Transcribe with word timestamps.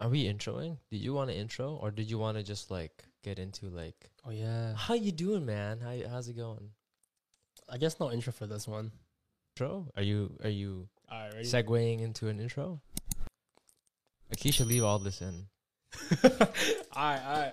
Are 0.00 0.08
we 0.08 0.24
introing? 0.32 0.78
Did 0.90 0.98
you 1.00 1.12
want 1.12 1.30
to 1.30 1.36
intro, 1.36 1.74
or 1.74 1.90
did 1.90 2.08
you 2.10 2.18
want 2.18 2.36
to 2.38 2.42
just 2.44 2.70
like 2.70 3.04
get 3.24 3.38
into 3.38 3.66
like, 3.66 3.96
Oh 4.24 4.30
yeah. 4.30 4.74
how 4.76 4.94
you 4.94 5.10
doing, 5.12 5.44
man? 5.44 5.80
How 5.80 5.96
how's 6.08 6.28
it 6.28 6.36
going? 6.36 6.70
I 7.68 7.78
guess 7.78 7.98
no 7.98 8.10
intro 8.12 8.32
for 8.32 8.46
this 8.46 8.68
one. 8.68 8.92
Intro? 9.56 9.88
Are 9.96 10.02
you 10.02 10.32
are 10.44 10.50
you 10.50 10.88
right, 11.10 11.32
segueing 11.42 12.00
into 12.00 12.28
an 12.28 12.38
intro? 12.40 12.80
Akisha, 14.32 14.64
leave 14.66 14.84
all 14.84 14.98
this 14.98 15.20
in. 15.20 15.46
all 16.24 16.30
right, 16.30 17.20
all 17.24 17.40
right. 17.40 17.52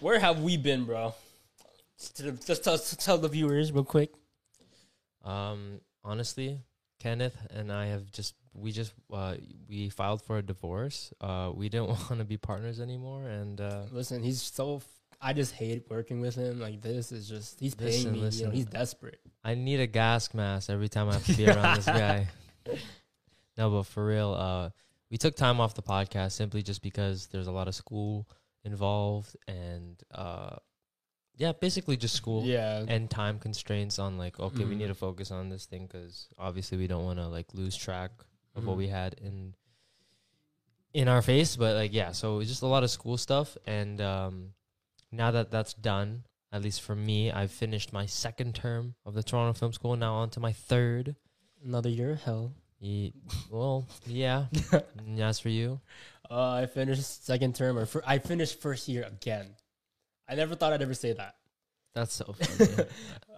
Where 0.00 0.18
have 0.18 0.40
we 0.42 0.56
been, 0.56 0.84
bro? 0.84 1.14
Just, 1.98 2.16
to 2.16 2.22
the- 2.24 2.32
just 2.46 2.62
tell, 2.64 2.78
tell 2.78 3.18
the 3.18 3.28
viewers 3.28 3.72
real 3.72 3.84
quick. 3.84 4.12
Um, 5.24 5.80
honestly, 6.04 6.60
Kenneth 7.00 7.36
and 7.50 7.72
I 7.72 7.86
have 7.86 8.10
just 8.12 8.34
we 8.54 8.72
just 8.72 8.92
uh 9.12 9.34
we 9.68 9.88
filed 9.88 10.22
for 10.22 10.38
a 10.38 10.42
divorce. 10.42 11.12
Uh, 11.20 11.50
we 11.54 11.68
didn't 11.68 11.88
want 12.10 12.18
to 12.18 12.24
be 12.24 12.36
partners 12.36 12.80
anymore, 12.80 13.28
and 13.28 13.60
uh, 13.60 13.82
Listen, 13.92 14.22
he's 14.22 14.42
so. 14.42 14.76
F- 14.76 14.86
I 15.24 15.32
just 15.32 15.52
hate 15.54 15.84
working 15.88 16.20
with 16.20 16.34
him. 16.34 16.58
Like 16.60 16.80
this 16.82 17.12
is 17.12 17.28
just 17.28 17.60
he's 17.60 17.74
paying 17.74 18.12
Listen, 18.12 18.12
me. 18.20 18.28
You 18.30 18.44
know, 18.46 18.50
he's 18.50 18.66
desperate. 18.66 19.20
I 19.44 19.54
need 19.54 19.78
a 19.80 19.86
gas 19.86 20.34
mask 20.34 20.68
every 20.70 20.88
time 20.88 21.08
I 21.08 21.12
have 21.14 21.26
to 21.26 21.36
be 21.36 21.46
around 21.48 21.76
this 21.76 21.86
guy. 21.86 22.26
No, 23.56 23.70
but 23.70 23.84
for 23.84 24.04
real, 24.04 24.34
uh, 24.34 24.70
we 25.10 25.18
took 25.18 25.36
time 25.36 25.60
off 25.60 25.74
the 25.74 25.82
podcast 25.82 26.32
simply 26.32 26.62
just 26.62 26.82
because 26.82 27.26
there's 27.28 27.46
a 27.46 27.52
lot 27.52 27.68
of 27.68 27.74
school 27.74 28.28
involved, 28.64 29.36
and 29.46 30.02
uh, 30.14 30.56
yeah, 31.36 31.52
basically 31.52 31.96
just 31.96 32.14
school 32.14 32.44
Yeah, 32.44 32.84
and 32.88 33.08
time 33.10 33.38
constraints 33.38 33.98
on 33.98 34.18
like, 34.18 34.40
okay, 34.40 34.64
we 34.64 34.74
Mhm. 34.74 34.78
need 34.78 34.86
to 34.88 34.94
focus 34.94 35.30
on 35.30 35.48
this 35.50 35.66
thing 35.66 35.86
because 35.86 36.28
obviously 36.38 36.78
we 36.78 36.86
don't 36.86 37.04
want 37.04 37.18
to 37.18 37.28
like 37.28 37.52
lose 37.54 37.76
track 37.76 38.10
of 38.54 38.66
what 38.66 38.74
Mhm. 38.74 38.78
we 38.78 38.88
had 38.88 39.14
in 39.14 39.54
in 40.94 41.08
our 41.08 41.22
face. 41.22 41.56
But 41.56 41.74
like, 41.76 41.92
yeah, 41.92 42.12
so 42.12 42.40
it's 42.40 42.50
just 42.50 42.62
a 42.62 42.66
lot 42.66 42.82
of 42.84 42.90
school 42.90 43.16
stuff, 43.16 43.56
and 43.66 44.00
um, 44.00 44.54
now 45.10 45.30
that 45.30 45.50
that's 45.50 45.74
done, 45.74 46.24
at 46.52 46.62
least 46.62 46.82
for 46.82 46.94
me, 46.94 47.30
I've 47.32 47.50
finished 47.50 47.92
my 47.92 48.06
second 48.06 48.54
term 48.54 48.94
of 49.06 49.14
the 49.14 49.22
Toronto 49.22 49.58
Film 49.58 49.72
School. 49.72 49.96
Now 49.96 50.14
on 50.16 50.30
to 50.30 50.40
my 50.40 50.52
third. 50.52 51.16
another 51.64 51.88
year 51.88 52.12
of 52.12 52.22
hell. 52.22 52.52
Ye- 52.80 53.14
well, 53.50 53.86
yeah. 54.06 54.46
As 55.18 55.38
for 55.38 55.48
you, 55.48 55.80
Uh, 56.30 56.50
I 56.62 56.66
finished 56.66 57.24
second 57.24 57.54
term, 57.54 57.78
or 57.78 57.86
fir- 57.86 58.02
I 58.06 58.18
finished 58.18 58.60
first 58.60 58.88
year 58.88 59.04
again. 59.04 59.54
I 60.28 60.34
never 60.34 60.54
thought 60.56 60.72
I'd 60.72 60.82
ever 60.82 60.94
say 60.94 61.12
that. 61.12 61.36
that's 61.94 62.14
so 62.14 62.32
funny. 62.38 62.88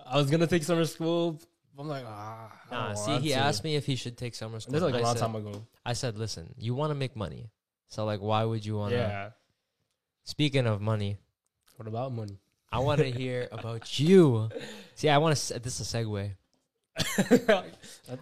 I 0.07 0.17
was 0.17 0.31
gonna 0.31 0.47
take 0.47 0.63
summer 0.65 0.85
school. 0.87 1.41
I'm 1.79 1.89
like, 1.89 2.05
ah. 2.07 2.53
I 2.71 2.75
nah, 2.75 2.87
don't 2.89 2.97
see, 2.97 3.11
want 3.11 3.23
he 3.25 3.29
to. 3.31 3.35
asked 3.37 3.65
me 3.65 3.75
if 3.77 3.85
he 3.87 3.97
should 3.97 4.17
take 4.17 4.35
summer 4.35 4.61
school. 4.61 4.73
This 4.73 4.79
is 4.79 4.85
like 4.85 4.95
and 4.95 5.01
a 5.03 5.05
I 5.05 5.07
long 5.09 5.17
said- 5.17 5.23
time 5.27 5.35
ago. 5.37 5.67
I 5.85 5.93
said, 5.93 6.17
listen, 6.17 6.55
you 6.57 6.75
want 6.75 6.91
to 6.91 6.95
make 6.95 7.15
money, 7.17 7.51
so 7.89 8.05
like, 8.05 8.21
why 8.21 8.45
would 8.45 8.65
you 8.65 8.77
want 8.77 8.93
to? 8.93 8.99
Yeah. 8.99 9.31
Speaking 10.25 10.67
of 10.67 10.81
money, 10.81 11.19
What 11.77 11.89
about 11.89 12.13
money? 12.13 12.39
I 12.73 12.79
want 12.79 13.01
to 13.01 13.11
hear 13.21 13.49
about 13.53 13.99
you. 14.01 14.49
See, 14.95 15.09
I 15.09 15.19
want 15.19 15.37
to. 15.37 15.59
This 15.59 15.81
is 15.81 15.95
a 15.95 15.99
segue. 15.99 16.31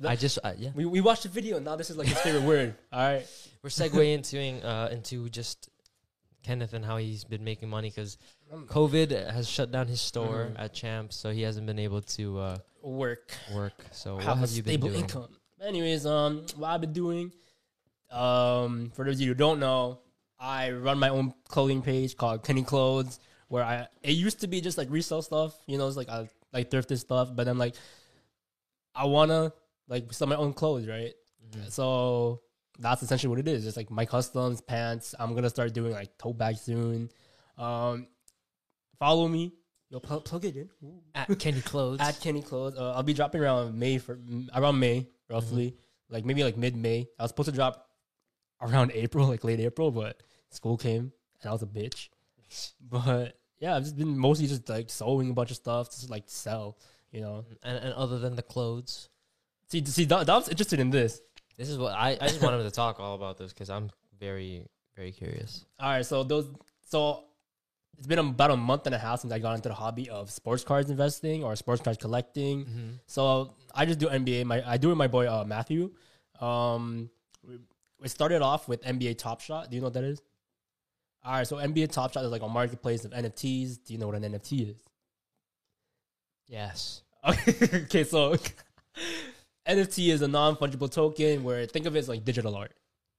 I 0.05 0.17
just, 0.17 0.39
uh, 0.43 0.55
yeah, 0.57 0.71
we 0.75 0.85
we 0.87 1.01
watched 1.01 1.25
the 1.25 1.29
video 1.29 1.57
and 1.57 1.65
now 1.65 1.77
this 1.77 1.91
is 1.91 1.97
like 1.97 2.09
his 2.09 2.19
favorite 2.19 2.43
word. 2.43 2.75
All 2.93 3.01
right. 3.01 3.27
we're 3.63 3.69
segueing 3.71 4.15
into 4.15 4.67
uh, 4.67 4.89
into 4.91 5.29
just 5.29 5.69
Kenneth 6.43 6.73
and 6.73 6.85
how 6.85 6.97
he's 6.97 7.23
been 7.25 7.45
making 7.45 7.69
money 7.69 7.91
because 7.91 8.17
COVID 8.53 9.31
has 9.33 9.49
shut 9.49 9.71
down 9.73 9.89
his 9.89 10.01
store 10.01 10.51
Mhm. 10.53 10.59
at 10.61 10.75
Champs, 10.75 11.17
so 11.17 11.31
he 11.31 11.43
hasn't 11.43 11.67
been 11.67 11.79
able 11.79 12.03
to 12.03 12.39
uh, 12.39 12.59
Work. 12.83 13.33
work. 13.55 13.85
So 13.93 14.17
what 14.17 14.25
have 14.25 14.39
have 14.39 14.51
a 14.51 14.53
you 14.53 14.63
been 14.63 14.73
stable 14.75 14.89
doing? 14.89 15.01
income. 15.03 15.37
Anyways, 15.61 16.05
um, 16.07 16.45
what 16.57 16.69
I've 16.69 16.81
been 16.81 16.93
doing, 16.93 17.33
um, 18.11 18.91
for 18.95 19.05
those 19.05 19.15
of 19.17 19.21
you 19.23 19.29
who 19.29 19.35
don't 19.35 19.59
know, 19.61 20.01
I 20.39 20.73
run 20.73 20.99
my 20.99 21.09
own 21.09 21.33
clothing 21.49 21.83
page 21.83 22.17
called 22.17 22.43
Kenny 22.43 22.65
Clothes, 22.65 23.21
where 23.49 23.63
I 23.65 23.87
it 24.03 24.13
used 24.13 24.41
to 24.41 24.49
be 24.49 24.61
just 24.61 24.77
like 24.77 24.89
resell 24.91 25.23
stuff, 25.23 25.55
you 25.67 25.79
know, 25.79 25.87
it's 25.87 25.97
like 25.97 26.09
I 26.09 26.29
like 26.53 26.71
thrifted 26.71 26.99
stuff, 26.99 27.31
but 27.35 27.45
then 27.45 27.59
like 27.59 27.75
I 28.95 29.05
wanna 29.07 29.53
like 29.89 30.13
sell 30.13 30.29
my 30.29 30.37
own 30.37 30.53
clothes, 30.53 30.87
right? 30.87 31.15
Mhm. 31.51 31.71
So 31.71 32.41
that's 32.79 33.03
essentially 33.03 33.31
what 33.31 33.39
it 33.39 33.49
is. 33.49 33.67
It's 33.67 33.77
like 33.77 33.91
my 33.91 34.05
customs 34.05 34.61
pants. 34.61 35.15
I'm 35.19 35.35
gonna 35.35 35.51
start 35.51 35.73
doing 35.73 35.93
like 35.93 36.19
tote 36.19 36.37
bags 36.39 36.61
soon. 36.63 37.11
Um, 37.57 38.09
follow 39.03 39.27
me. 39.27 39.53
Yo, 39.91 39.99
plug, 39.99 40.25
plug 40.25 40.45
it 40.45 40.57
in. 40.57 40.71
At 41.15 41.39
Kenny 41.39 41.61
Clothes. 41.61 41.99
At 42.01 42.21
Kenny 42.21 42.41
Clothes. 42.41 42.79
Uh, 42.79 42.93
I'll 42.93 43.03
be 43.03 43.13
dropping 43.13 43.43
around 43.43 43.77
May 43.79 43.99
for 43.99 44.17
mm, 44.17 44.49
around 44.55 44.79
May 44.79 45.09
roughly, 45.29 45.77
like 46.09 46.25
maybe 46.25 46.45
like 46.45 46.57
mid 46.57 46.77
May. 46.77 47.09
I 47.19 47.25
was 47.25 47.31
supposed 47.31 47.51
to 47.51 47.55
drop 47.55 47.89
around 48.61 48.93
April, 48.95 49.27
like 49.27 49.45
late 49.45 49.61
April, 49.61 49.91
but 49.91 50.23
school 50.51 50.77
came 50.77 51.13
and 51.43 51.49
I 51.49 51.53
was 51.53 51.63
a 51.63 51.67
bitch. 51.67 52.09
But 52.81 53.37
yeah, 53.59 53.77
I've 53.77 53.83
just 53.83 53.97
been 53.97 54.17
mostly 54.17 54.47
just 54.47 54.69
like 54.69 54.89
sewing 54.89 55.31
a 55.31 55.35
bunch 55.35 55.51
of 55.51 55.57
stuff, 55.57 55.91
just 55.91 56.09
like 56.09 56.25
sell. 56.27 56.79
You 57.11 57.21
know, 57.21 57.45
and, 57.63 57.77
and 57.77 57.93
other 57.95 58.19
than 58.19 58.37
the 58.37 58.43
clothes, 58.43 59.11
see, 59.69 59.85
see, 59.85 60.07
Dom- 60.07 60.25
Dom's 60.25 60.49
interested 60.49 60.81
in 60.81 60.89
this. 60.89 61.21
this 61.59 61.69
is 61.69 61.77
what 61.77 61.93
I, 61.93 62.17
I 62.19 62.29
just 62.29 62.41
wanted 62.41 62.63
to 62.63 62.71
talk 62.71 63.01
all 63.01 63.15
about 63.15 63.37
this 63.37 63.53
because 63.53 63.69
I'm 63.69 63.91
very 64.19 64.65
very 64.97 65.13
curious. 65.13 65.67
All 65.79 65.91
right, 65.91 66.07
so 66.07 66.23
those 66.23 66.49
so 66.89 67.25
it's 67.99 68.07
been 68.07 68.19
about 68.19 68.51
a 68.51 68.57
month 68.57 68.87
and 68.87 68.95
a 68.95 68.99
half 68.99 69.21
since 69.21 69.33
I 69.33 69.39
got 69.39 69.55
into 69.55 69.69
the 69.69 69.75
hobby 69.75 70.11
of 70.11 70.31
sports 70.31 70.65
cards 70.65 70.91
investing 70.91 71.45
or 71.45 71.55
sports 71.57 71.83
cards 71.83 71.99
collecting. 71.99 72.65
Mm-hmm. 72.65 72.91
So 73.07 73.55
I 73.75 73.87
just 73.87 73.99
do 73.99 74.09
NBA. 74.09 74.45
My 74.45 74.63
I 74.69 74.77
do 74.77 74.89
it 74.89 74.93
with 74.93 74.99
my 74.99 75.09
boy 75.09 75.29
uh, 75.29 75.45
Matthew. 75.45 75.93
Um, 76.41 77.11
started 78.05 78.43
off 78.43 78.69
with 78.69 78.83
NBA 78.83 79.19
Top 79.19 79.41
Shot. 79.41 79.71
Do 79.71 79.77
you 79.77 79.81
know 79.81 79.87
what 79.87 79.95
that 79.95 80.05
is? 80.05 80.21
All 81.25 81.35
right, 81.35 81.47
so 81.47 81.57
NBA 81.57 81.93
Top 81.93 82.13
Shot 82.13 82.25
is 82.25 82.33
like 82.33 82.43
a 82.43 82.49
marketplace 82.49 83.05
of 83.05 83.13
NFTs. 83.13 83.85
Do 83.85 83.93
you 83.93 83.99
know 83.99 84.09
what 84.09 84.17
an 84.17 84.25
NFT 84.25 84.71
is? 84.71 84.83
Yes. 86.49 87.03
okay, 87.29 88.03
so 88.03 88.35
NFT 89.69 90.13
is 90.13 90.23
a 90.23 90.29
non 90.29 90.57
fungible 90.57 90.91
token 90.91 91.45
where 91.45 91.65
think 91.67 91.87
of 91.87 91.95
it 91.95 92.01
as 92.01 92.09
like 92.09 92.25
digital 92.25 92.57
art, 92.57 92.73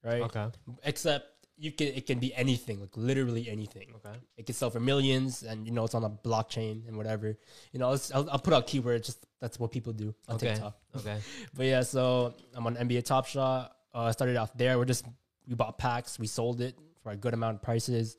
right? 0.03 0.21
Okay. 0.23 0.47
Except 0.83 1.32
you 1.63 1.71
can 1.71 1.87
it 1.99 2.05
can 2.05 2.19
be 2.19 2.33
anything, 2.35 2.81
like 2.81 2.95
literally 2.97 3.49
anything. 3.49 3.87
Okay. 3.97 4.17
It 4.37 4.45
can 4.45 4.53
sell 4.55 4.69
for 4.69 4.81
millions, 4.81 5.43
and 5.43 5.65
you 5.65 5.71
know 5.75 5.85
it's 5.85 5.95
on 5.95 6.03
a 6.03 6.09
blockchain 6.09 6.85
and 6.87 6.97
whatever. 6.97 7.27
You 7.71 7.79
know, 7.79 7.87
I'll, 8.13 8.29
I'll 8.31 8.39
put 8.47 8.53
out 8.53 8.67
keywords. 8.67 9.05
Just 9.05 9.25
that's 9.39 9.57
what 9.59 9.71
people 9.71 9.93
do 9.93 10.13
on 10.27 10.35
Okay. 10.35 10.49
TikTok. 10.53 10.75
Okay. 10.99 11.17
But 11.55 11.65
yeah, 11.65 11.81
so 11.81 12.35
I'm 12.53 12.67
on 12.67 12.75
NBA 12.75 13.03
Top 13.05 13.25
Shot. 13.25 13.71
Uh, 13.95 14.03
I 14.09 14.11
started 14.11 14.35
off 14.37 14.51
there. 14.57 14.77
We're 14.77 14.85
just 14.95 15.05
we 15.47 15.55
bought 15.55 15.77
packs, 15.77 16.19
we 16.19 16.27
sold 16.27 16.61
it 16.61 16.75
for 17.01 17.11
a 17.11 17.15
good 17.15 17.33
amount 17.33 17.55
of 17.55 17.61
prices. 17.61 18.17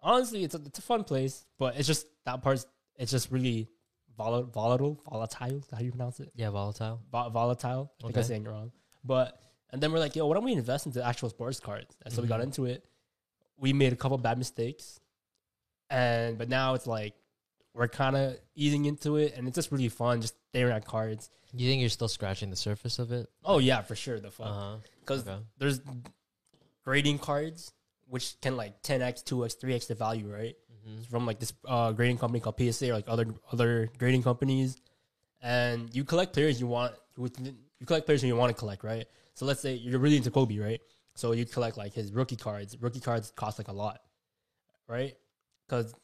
Honestly, 0.00 0.44
it's 0.44 0.54
a, 0.54 0.60
it's 0.64 0.78
a 0.78 0.82
fun 0.82 1.02
place, 1.04 1.44
but 1.58 1.76
it's 1.76 1.86
just 1.88 2.06
that 2.26 2.42
part's 2.42 2.64
it's 2.96 3.10
just 3.10 3.30
really 3.32 3.68
volatile, 4.16 4.50
volatile, 4.50 5.00
volatile. 5.10 5.58
Is 5.58 5.66
that 5.66 5.76
how 5.76 5.82
you 5.82 5.90
pronounce 5.90 6.20
it? 6.20 6.30
Yeah, 6.34 6.50
volatile. 6.50 7.00
Vo- 7.10 7.30
volatile. 7.30 7.92
I 8.02 8.06
think 8.06 8.16
I'm 8.16 8.22
saying 8.22 8.46
it 8.46 8.48
wrong. 8.48 8.70
But 9.04 9.40
and 9.70 9.80
then 9.82 9.92
we're 9.92 9.98
like, 9.98 10.16
yo, 10.16 10.26
why 10.26 10.34
don't 10.34 10.44
we 10.44 10.52
invest 10.52 10.86
into 10.86 11.04
actual 11.04 11.28
sports 11.30 11.60
cards? 11.60 11.94
And 12.04 12.12
so 12.12 12.22
we 12.22 12.28
got 12.28 12.40
Mhm. 12.40 12.44
into 12.44 12.64
it. 12.66 12.84
We 13.56 13.72
made 13.72 13.92
a 13.92 13.96
couple 13.96 14.16
bad 14.18 14.38
mistakes, 14.38 15.00
and 15.90 16.38
but 16.38 16.48
now 16.48 16.74
it's 16.74 16.86
like 16.86 17.14
we're 17.74 17.88
kind 17.88 18.16
of 18.16 18.36
easing 18.54 18.84
into 18.86 19.16
it, 19.16 19.34
and 19.36 19.46
it's 19.48 19.54
just 19.54 19.70
really 19.70 19.88
fun, 19.88 20.20
just 20.20 20.34
staring 20.50 20.72
at 20.72 20.84
cards. 20.84 21.30
You 21.54 21.68
think 21.68 21.80
you're 21.80 21.88
still 21.90 22.08
scratching 22.08 22.50
the 22.50 22.56
surface 22.56 22.98
of 22.98 23.10
it? 23.12 23.28
Oh 23.44 23.58
yeah, 23.58 23.82
for 23.82 23.94
sure, 23.96 24.20
the 24.20 24.30
huh. 24.30 24.76
because 25.00 25.26
Okay. 25.26 25.38
there's 25.58 25.80
grading 26.84 27.18
cards 27.18 27.72
which 28.06 28.40
can 28.40 28.56
like 28.56 28.82
10x, 28.82 29.22
2x, 29.22 29.54
3x 29.60 29.86
the 29.88 29.94
value, 29.94 30.32
right? 30.32 30.56
Mm-hmm. 30.88 31.02
from 31.10 31.26
like 31.26 31.38
this 31.38 31.52
uh, 31.66 31.92
grading 31.92 32.16
company 32.16 32.40
called 32.40 32.56
PSA 32.58 32.90
or 32.90 32.94
like 32.94 33.04
other 33.08 33.26
other 33.52 33.90
grading 33.98 34.22
companies, 34.22 34.76
and 35.42 35.94
you 35.94 36.04
collect 36.04 36.32
players 36.32 36.58
you 36.60 36.66
want. 36.66 36.94
You 37.18 37.86
collect 37.86 38.06
players 38.06 38.22
who 38.22 38.28
you 38.28 38.36
want 38.36 38.54
to 38.54 38.58
collect, 38.58 38.84
right? 38.84 39.06
So 39.38 39.46
let's 39.46 39.60
say 39.60 39.74
you're 39.74 40.00
really 40.00 40.16
into 40.16 40.32
Kobe, 40.32 40.58
right? 40.58 40.80
So 41.14 41.30
you 41.30 41.46
collect 41.46 41.76
like 41.76 41.94
his 41.94 42.12
rookie 42.12 42.34
cards. 42.34 42.76
Rookie 42.80 42.98
cards 42.98 43.32
cost 43.36 43.56
like 43.56 43.68
a 43.68 43.72
lot, 43.72 44.00
right? 44.88 45.14
Because 45.64 45.94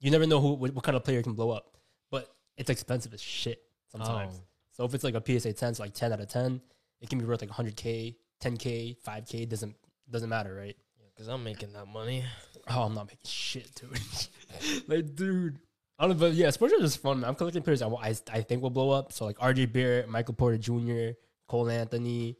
you 0.00 0.10
never 0.10 0.26
know 0.26 0.40
who 0.40 0.54
what, 0.54 0.74
what 0.74 0.82
kind 0.82 0.96
of 0.96 1.04
player 1.04 1.22
can 1.22 1.34
blow 1.34 1.50
up, 1.50 1.76
but 2.10 2.28
it's 2.56 2.70
expensive 2.70 3.14
as 3.14 3.22
shit 3.22 3.62
sometimes. 3.86 4.34
Oh. 4.36 4.44
So 4.72 4.84
if 4.84 4.94
it's 4.94 5.04
like 5.04 5.14
a 5.14 5.22
PSA 5.24 5.52
10, 5.52 5.74
so 5.74 5.82
like 5.84 5.94
10 5.94 6.12
out 6.12 6.18
of 6.18 6.28
10, 6.28 6.60
it 7.00 7.08
can 7.08 7.20
be 7.20 7.24
worth 7.24 7.40
like 7.40 7.50
100k, 7.50 8.16
10k, 8.42 8.96
5k. 9.00 9.48
Doesn't 9.48 9.76
doesn't 10.10 10.28
matter, 10.28 10.52
right? 10.52 10.76
Because 11.14 11.28
I'm 11.28 11.44
making 11.44 11.74
that 11.74 11.86
money. 11.86 12.24
Oh, 12.68 12.82
I'm 12.82 12.94
not 12.94 13.06
making 13.06 13.26
shit, 13.26 13.72
dude. 13.76 14.88
like, 14.88 15.14
dude. 15.14 15.60
I 16.00 16.08
don't 16.08 16.18
know, 16.18 16.26
but 16.26 16.32
yeah, 16.32 16.50
sports 16.50 16.74
are 16.74 16.80
just 16.80 17.00
fun, 17.00 17.20
man. 17.20 17.28
I'm 17.28 17.36
collecting 17.36 17.62
players 17.62 17.80
I, 17.80 17.86
I, 17.86 18.14
I 18.32 18.40
think 18.40 18.60
will 18.60 18.70
blow 18.70 18.90
up. 18.90 19.12
So, 19.12 19.24
like, 19.24 19.38
RJ 19.38 19.72
Barrett, 19.72 20.08
Michael 20.08 20.34
Porter 20.34 20.58
Jr., 20.58 21.10
Cole 21.46 21.70
Anthony, 21.70 22.38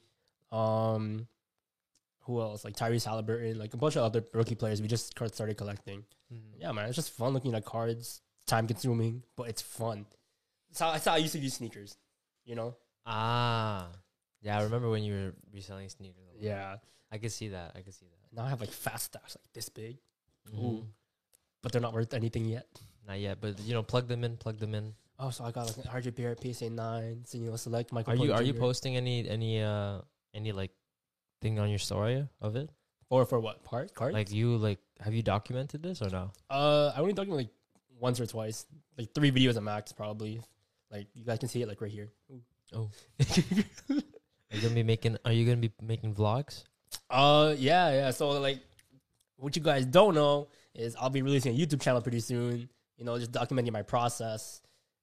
um, 0.52 1.26
who 2.20 2.40
else? 2.40 2.64
Like, 2.64 2.76
Tyrese 2.76 3.04
Halliburton, 3.04 3.58
like 3.58 3.74
a 3.74 3.76
bunch 3.76 3.96
of 3.96 4.02
other 4.04 4.22
rookie 4.32 4.54
players 4.54 4.80
we 4.82 4.88
just 4.88 5.08
started 5.28 5.56
collecting. 5.56 6.04
Mm-hmm. 6.32 6.60
Yeah, 6.60 6.72
man, 6.72 6.86
it's 6.86 6.96
just 6.96 7.10
fun 7.12 7.32
looking 7.32 7.54
at 7.54 7.64
cards. 7.64 8.20
Time 8.46 8.66
consuming, 8.66 9.22
but 9.36 9.48
it's 9.48 9.62
fun. 9.62 10.04
It's 10.70 10.80
how, 10.80 10.92
it's 10.94 11.04
how 11.04 11.14
I 11.14 11.18
used 11.18 11.32
to 11.34 11.38
use 11.38 11.54
sneakers, 11.54 11.96
you 12.44 12.54
know? 12.56 12.76
Ah. 13.06 13.88
Yeah, 14.42 14.58
I 14.58 14.62
remember 14.64 14.90
when 14.90 15.04
you 15.04 15.14
were 15.14 15.32
reselling 15.54 15.88
sneakers. 15.88 16.16
Yeah. 16.40 16.76
I 17.12 17.18
could 17.18 17.30
see 17.30 17.48
that. 17.48 17.72
I 17.76 17.82
could 17.82 17.94
see 17.94 18.06
that. 18.06 18.36
Now 18.36 18.44
I 18.46 18.48
have 18.48 18.60
like 18.60 18.70
fat 18.70 19.00
stacks 19.00 19.36
like 19.40 19.52
this 19.52 19.68
big, 19.68 19.98
Mhm. 20.52 20.86
but 21.62 21.70
they're 21.72 21.80
not 21.80 21.92
worth 21.92 22.14
anything 22.14 22.46
yet. 22.46 22.66
Not 23.06 23.20
yet, 23.20 23.40
but 23.40 23.60
you 23.60 23.74
know, 23.74 23.82
plug 23.82 24.08
them 24.08 24.24
in, 24.24 24.36
plug 24.36 24.58
them 24.58 24.74
in. 24.74 24.94
Oh, 25.18 25.30
so 25.30 25.44
I 25.44 25.50
got 25.52 25.66
like 25.66 25.76
an 25.84 25.90
RJ 25.90 26.10
Barrett 26.16 26.40
PSA 26.42 26.70
nine. 26.70 27.24
So 27.26 27.38
you 27.38 27.50
know, 27.50 27.56
select 27.56 27.92
Michael. 27.92 28.14
Are 28.14 28.16
you 28.16 28.32
are 28.32 28.42
you 28.42 28.54
posting 28.54 28.96
any 28.96 29.28
any 29.28 29.60
uh 29.62 30.00
any 30.34 30.52
like 30.52 30.72
thing 31.40 31.58
on 31.58 31.68
your 31.68 31.78
story 31.78 32.28
of 32.40 32.56
it? 32.56 32.70
or 33.12 33.26
for 33.26 33.38
what 33.38 33.62
part 33.62 33.94
card? 33.94 34.14
Like 34.14 34.32
you 34.32 34.56
like 34.56 34.78
have 35.00 35.12
you 35.12 35.22
documented 35.22 35.82
this 35.82 36.00
or 36.00 36.08
no? 36.08 36.30
uh, 36.48 36.92
I 36.96 37.00
only 37.00 37.12
documented 37.12 37.46
like 37.46 37.54
once 38.00 38.18
or 38.18 38.26
twice, 38.26 38.64
like 38.96 39.12
three 39.14 39.30
videos 39.30 39.56
at 39.56 39.62
max, 39.62 39.92
probably. 39.92 40.40
Like 40.90 41.08
you 41.14 41.24
guys 41.24 41.38
can 41.38 41.48
see 41.48 41.60
it 41.60 41.68
like 41.68 41.80
right 41.82 41.90
here. 41.90 42.08
Oh. 42.74 42.88
Are 43.90 44.56
you 44.56 44.62
gonna 44.62 44.74
be 44.74 44.82
making 44.82 45.16
are 45.24 45.32
you 45.32 45.46
gonna 45.46 45.56
be 45.56 45.72
making 45.80 46.14
vlogs? 46.14 46.64
Uh, 47.08 47.54
yeah, 47.56 47.90
yeah. 47.92 48.10
So 48.10 48.30
like, 48.30 48.60
what 49.36 49.56
you 49.56 49.62
guys 49.62 49.86
don't 49.86 50.14
know 50.14 50.48
is 50.74 50.94
I'll 50.96 51.08
be 51.08 51.22
releasing 51.22 51.54
a 51.54 51.58
YouTube 51.58 51.80
channel 51.80 52.02
pretty 52.02 52.20
soon. 52.20 52.68
You 52.98 53.04
know, 53.04 53.18
just 53.18 53.32
documenting 53.32 53.72
my 53.72 53.80
process, 53.80 54.60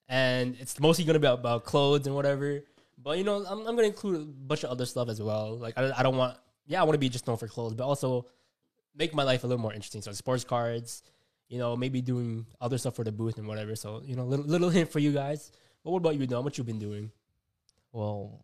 and 0.08 0.56
it's 0.60 0.80
mostly 0.80 1.04
gonna 1.06 1.18
be 1.20 1.28
about 1.28 1.64
clothes 1.64 2.06
and 2.06 2.16
whatever. 2.16 2.62
But 3.02 3.18
you 3.18 3.24
know, 3.24 3.46
I'm, 3.46 3.60
I'm 3.60 3.76
gonna 3.76 3.84
include 3.84 4.22
a 4.22 4.26
bunch 4.26 4.64
of 4.64 4.70
other 4.72 4.86
stuff 4.86 5.10
as 5.10 5.22
well. 5.22 5.58
Like 5.58 5.78
I, 5.78 5.92
I 5.98 6.04
don't 6.04 6.18
want, 6.18 6.38
yeah, 6.68 6.82
I 6.82 6.84
want 6.84 6.96
to 6.96 7.00
be 7.00 7.10
just 7.10 7.28
known 7.28 7.38
for 7.38 7.48
clothes, 7.48 7.74
but 7.74 7.86
also 7.86 8.28
make 8.96 9.14
my 9.14 9.24
life 9.24 9.44
a 9.44 9.48
little 9.48 9.62
more 9.62 9.74
interesting. 9.74 10.02
So 10.02 10.12
sports 10.12 10.44
cards, 10.44 11.04
you 11.48 11.58
know, 11.58 11.76
maybe 11.76 12.02
doing 12.02 12.46
other 12.60 12.78
stuff 12.78 12.96
for 12.96 13.04
the 13.04 13.12
booth 13.12 13.38
and 13.38 13.48
whatever. 13.48 13.76
So 13.76 14.02
you 14.04 14.16
know, 14.16 14.26
little 14.26 14.46
little 14.46 14.70
hint 14.70 14.92
for 14.92 15.00
you 15.00 15.12
guys. 15.12 15.52
But 15.84 15.92
what 15.92 16.00
about 16.00 16.18
you, 16.18 16.28
Dom? 16.28 16.44
What 16.44 16.58
you've 16.58 16.68
been 16.68 16.80
doing? 16.80 17.12
Well, 17.94 18.44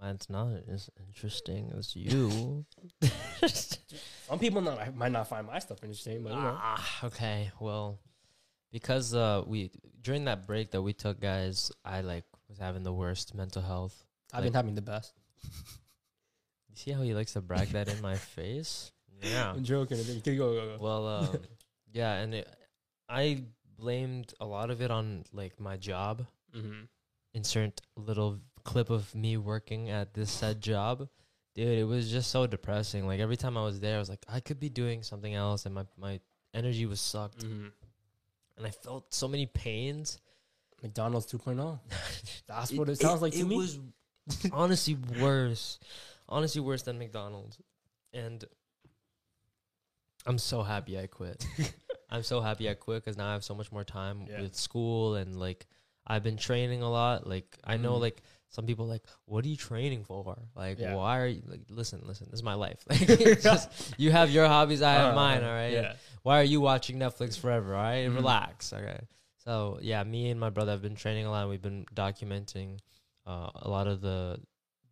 mine's 0.00 0.28
not 0.28 0.52
as 0.68 0.90
interesting 1.06 1.72
as 1.78 1.94
you. 1.94 2.64
Some 3.46 4.38
people 4.38 4.60
not, 4.60 4.96
might 4.96 5.12
not 5.12 5.28
find 5.28 5.46
my 5.46 5.58
stuff 5.58 5.78
interesting, 5.82 6.22
but 6.22 6.32
you 6.32 6.40
know. 6.40 6.56
Ah, 6.58 7.06
okay. 7.06 7.50
Well, 7.60 7.98
because 8.72 9.14
uh 9.14 9.42
we 9.46 9.70
during 10.00 10.24
that 10.24 10.46
break 10.46 10.70
that 10.72 10.82
we 10.82 10.92
took, 10.92 11.20
guys, 11.20 11.70
I 11.84 12.00
like 12.00 12.24
was 12.52 12.58
having 12.58 12.82
the 12.82 12.92
worst 12.92 13.34
mental 13.34 13.62
health. 13.62 14.04
I've 14.32 14.44
been 14.44 14.52
having 14.54 14.74
the 14.74 14.82
best. 14.82 15.14
You 16.68 16.76
see 16.76 16.90
how 16.92 17.02
he 17.02 17.12
likes 17.12 17.34
to 17.34 17.42
brag 17.42 17.68
that 17.72 17.88
in 17.88 18.00
my 18.00 18.14
face? 18.14 18.92
Yeah. 19.20 19.50
I'm 19.54 19.62
joking. 19.62 19.98
Go, 20.24 20.34
go, 20.34 20.54
go. 20.54 20.76
Well, 20.80 21.06
um, 21.18 21.36
yeah, 21.92 22.14
and 22.14 22.32
it, 22.34 22.48
I 23.10 23.44
blamed 23.76 24.32
a 24.40 24.46
lot 24.46 24.70
of 24.70 24.80
it 24.80 24.90
on 24.90 25.24
like 25.34 25.60
my 25.60 25.76
job. 25.76 26.24
Mm-hmm. 26.56 26.84
Insert 27.34 27.82
little 27.94 28.38
clip 28.64 28.88
of 28.88 29.14
me 29.14 29.36
working 29.36 29.90
at 29.90 30.14
this 30.14 30.30
said 30.30 30.62
job. 30.62 31.06
Dude, 31.54 31.78
it 31.78 31.84
was 31.84 32.10
just 32.10 32.30
so 32.30 32.46
depressing. 32.46 33.06
Like 33.06 33.20
every 33.20 33.36
time 33.36 33.58
I 33.58 33.64
was 33.64 33.78
there, 33.78 33.96
I 33.96 33.98
was 33.98 34.08
like, 34.08 34.24
I 34.26 34.40
could 34.40 34.58
be 34.58 34.70
doing 34.70 35.02
something 35.02 35.34
else, 35.34 35.66
and 35.66 35.74
my 35.74 35.84
my 35.98 36.20
energy 36.54 36.86
was 36.86 37.02
sucked, 37.02 37.44
Mm-hmm. 37.44 37.66
and 38.56 38.66
I 38.66 38.70
felt 38.70 39.12
so 39.12 39.28
many 39.28 39.44
pains. 39.44 40.18
McDonald's 40.82 41.26
2.0. 41.32 41.78
That's 42.46 42.72
what 42.72 42.88
it, 42.88 42.96
sounds 42.98 43.22
like 43.22 43.32
to 43.32 43.38
it 43.40 43.46
me. 43.46 43.56
was 43.56 43.78
honestly 44.52 44.96
worse, 45.18 45.78
honestly 46.28 46.60
worse 46.60 46.82
than 46.82 46.98
McDonald's, 46.98 47.58
and 48.12 48.44
I'm 50.26 50.38
so 50.38 50.62
happy 50.62 50.98
I 50.98 51.06
quit. 51.06 51.44
I'm 52.10 52.22
so 52.22 52.40
happy 52.40 52.68
I 52.68 52.74
quit 52.74 53.02
because 53.04 53.16
now 53.16 53.28
I 53.30 53.32
have 53.32 53.44
so 53.44 53.54
much 53.54 53.72
more 53.72 53.84
time 53.84 54.26
Yeah. 54.28 54.42
with 54.42 54.54
school 54.54 55.14
and 55.16 55.34
like 55.38 55.66
I've 56.06 56.22
been 56.22 56.36
training 56.36 56.82
a 56.82 56.90
lot. 56.90 57.26
Like 57.26 57.56
I 57.64 57.76
know 57.76 57.94
Mhm. 57.94 58.00
like 58.02 58.22
some 58.50 58.66
people 58.66 58.86
like, 58.86 59.02
what 59.24 59.44
are 59.44 59.48
you 59.48 59.56
training 59.56 60.04
for? 60.04 60.36
Like 60.54 60.78
Yeah. 60.78 60.94
why 60.94 61.20
are 61.20 61.26
you 61.26 61.42
like 61.46 61.62
listen, 61.70 62.02
listen, 62.04 62.28
this 62.30 62.38
is 62.40 62.42
my 62.44 62.54
life. 62.54 62.84
Like 62.90 63.40
just 63.40 63.70
you 63.98 64.10
have 64.12 64.30
your 64.30 64.46
hobbies, 64.46 64.82
I 64.82 64.92
have 64.92 65.12
Uh, 65.12 65.16
mine, 65.16 65.42
all 65.42 65.50
right? 65.54 65.72
Yeah. 65.72 65.94
Why 66.22 66.38
are 66.40 66.44
you 66.44 66.60
watching 66.60 66.98
Netflix 66.98 67.38
forever? 67.38 67.74
All 67.74 67.82
right? 67.82 68.06
Mhm. 68.08 68.14
Relax. 68.16 68.72
Okay. 68.72 69.00
So 69.44 69.78
yeah, 69.82 70.02
me 70.04 70.30
and 70.30 70.38
my 70.38 70.50
brother 70.50 70.72
have 70.72 70.82
been 70.82 70.94
training 70.94 71.26
a 71.26 71.30
lot. 71.30 71.48
We've 71.48 71.60
been 71.62 71.84
documenting 71.94 72.78
uh, 73.26 73.50
a 73.54 73.68
lot 73.68 73.86
of 73.86 74.00
the 74.00 74.38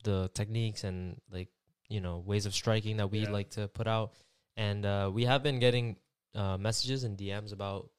the 0.04 0.30
techniques 0.34 0.82
and 0.84 1.20
like 1.30 1.48
you 1.88 2.00
know 2.00 2.18
ways 2.18 2.46
of 2.46 2.54
striking 2.54 2.96
that 2.98 3.10
we 3.10 3.20
Yeah. 3.20 3.30
like 3.30 3.50
to 3.50 3.68
put 3.68 3.86
out. 3.86 4.14
And 4.56 4.84
uh, 4.84 5.10
we 5.12 5.24
have 5.24 5.42
been 5.42 5.58
getting 5.60 5.96
uh, 6.34 6.56
messages 6.58 7.04
and 7.04 7.16
DMs 7.18 7.52
about 7.52 7.90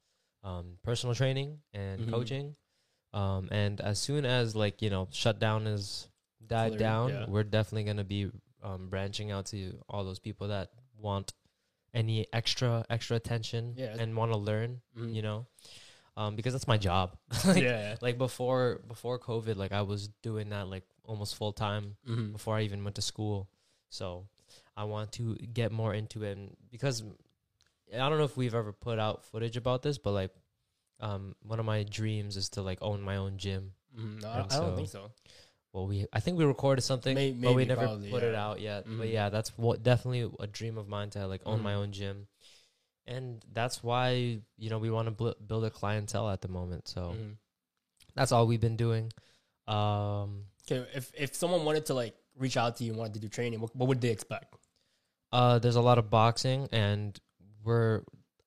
um, 0.44 0.78
personal 0.84 1.16
training 1.16 1.60
and 1.74 2.02
Mhm. 2.02 2.10
coaching. 2.10 2.56
Um, 3.14 3.50
and 3.52 3.80
as 3.82 4.00
soon 4.00 4.26
as 4.26 4.56
like 4.56 4.82
you 4.82 4.90
know 4.90 5.08
shutdown 5.12 5.68
is 5.68 6.08
died 6.46 6.78
down, 6.78 7.10
yeah. 7.10 7.26
we're 7.30 7.44
definitely 7.44 7.84
gonna 7.86 8.04
be 8.04 8.30
um, 8.64 8.90
branching 8.90 9.32
out 9.32 9.46
to 9.48 9.82
all 9.90 10.04
those 10.04 10.20
people 10.20 10.48
that 10.50 10.72
want 10.98 11.34
any 11.94 12.26
extra 12.34 12.86
extra 12.90 13.16
attention 13.18 13.74
Yeah. 13.78 13.96
and 14.00 14.16
want 14.16 14.32
to 14.32 14.38
learn. 14.38 14.82
Mhm. 14.98 15.14
You 15.14 15.22
know, 15.22 15.48
um, 16.18 16.36
because 16.36 16.54
that's 16.54 16.68
my 16.68 16.78
job. 16.78 17.18
yeah. 17.32 17.40
like, 17.52 17.64
yeah. 17.64 17.96
like 18.02 18.18
before 18.18 18.82
before 18.88 19.20
COVID, 19.20 19.56
like 19.56 19.72
I 19.72 19.82
was 19.82 20.10
doing 20.22 20.50
that 20.50 20.68
like 20.68 20.84
almost 21.06 21.36
full 21.36 21.54
time 21.54 21.96
Mhm. 22.08 22.32
before 22.34 22.56
I 22.58 22.62
even 22.62 22.84
went 22.84 22.96
to 22.96 23.02
school. 23.02 23.50
So 23.90 24.28
I 24.78 24.84
want 24.86 25.12
to 25.14 25.36
get 25.36 25.72
more 25.72 25.94
into 25.94 26.24
it 26.24 26.38
and 26.38 26.56
because 26.72 27.04
I 27.94 27.98
don't 28.10 28.18
know 28.18 28.24
if 28.24 28.38
we've 28.38 28.56
ever 28.56 28.72
put 28.72 29.00
out 29.00 29.26
footage 29.26 29.58
about 29.58 29.82
this, 29.84 29.98
but 29.98 30.12
like 30.12 30.32
um 31.00 31.36
one 31.44 31.60
of 31.60 31.66
my 31.66 31.84
dreams 31.84 32.38
is 32.38 32.50
to 32.50 32.62
like 32.62 32.78
own 32.82 33.02
my 33.02 33.18
own 33.18 33.38
gym. 33.38 33.74
Mhm. 33.98 34.22
No, 34.22 34.30
I, 34.30 34.40
I 34.50 34.60
don't 34.60 34.76
think 34.76 34.90
so. 34.90 35.12
Well, 35.74 35.88
we 35.88 36.06
I 36.14 36.20
think 36.20 36.38
we 36.38 36.46
recorded 36.46 36.82
something, 36.82 37.16
May- 37.16 37.32
but 37.32 37.50
we 37.54 37.64
maybe, 37.64 37.70
never 37.70 37.86
probably, 37.88 38.10
put 38.12 38.24
it 38.24 38.36
out 38.36 38.60
yet. 38.60 38.84
But 38.86 39.08
Mhm. 39.08 39.12
yeah, 39.14 39.30
that's 39.30 39.58
what 39.58 39.84
definitely 39.84 40.30
a 40.40 40.48
dream 40.48 40.78
of 40.78 40.88
mine 40.88 41.10
to 41.12 41.28
like 41.28 41.42
own 41.46 41.62
my 41.62 41.74
Mhm. 41.74 41.78
own 41.78 41.92
gym, 41.94 42.28
and 43.08 43.44
that's 43.52 43.84
why 43.84 44.40
you 44.58 44.70
know 44.70 44.80
we 44.80 44.90
want 44.92 45.08
to 45.08 45.12
bl- 45.12 45.40
build 45.46 45.64
a 45.66 45.70
clientele 45.70 46.30
at 46.30 46.42
the 46.42 46.48
moment. 46.48 46.88
So 46.88 47.14
Mhm. 47.16 47.38
that's 48.16 48.32
all 48.32 48.48
we've 48.48 48.62
been 48.62 48.78
doing. 48.78 49.12
Um, 49.68 50.46
Okay, 50.70 50.86
if 50.94 51.12
if 51.16 51.36
someone 51.36 51.66
wanted 51.66 51.88
to 51.88 51.94
like 51.94 52.16
reach 52.38 52.56
out 52.58 52.78
to 52.78 52.84
you 52.84 52.92
and 52.92 53.00
wanted 53.00 53.16
to 53.16 53.20
do 53.20 53.28
training, 53.30 53.60
what, 53.62 53.76
what 53.76 53.88
would 53.90 54.02
they 54.02 54.10
expect? 54.12 54.56
uh, 55.34 55.60
there's 55.60 55.76
a 55.78 55.82
lot 55.82 55.98
of 55.98 56.10
boxing, 56.10 56.68
and 56.74 57.18
we're 57.64 58.04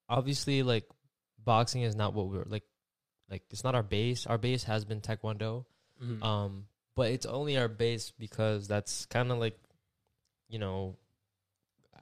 obviously 0.08 0.62
like 0.62 0.84
boxing 1.38 1.82
is 1.82 1.94
not 1.96 2.14
what 2.14 2.28
we're 2.28 2.44
like. 2.44 2.64
Like 3.30 3.42
it's 3.50 3.64
not 3.64 3.74
our 3.74 3.82
base. 3.82 4.26
Our 4.26 4.36
base 4.38 4.64
has 4.64 4.84
been 4.84 5.00
taekwondo. 5.00 5.64
Mhm. 6.02 6.22
Um, 6.22 6.66
but 6.94 7.10
it's 7.10 7.24
only 7.26 7.56
our 7.56 7.68
base 7.68 8.12
because 8.18 8.68
that's 8.68 9.06
kind 9.06 9.32
of 9.32 9.38
like, 9.38 9.58
you 10.48 10.58
know, 10.58 10.96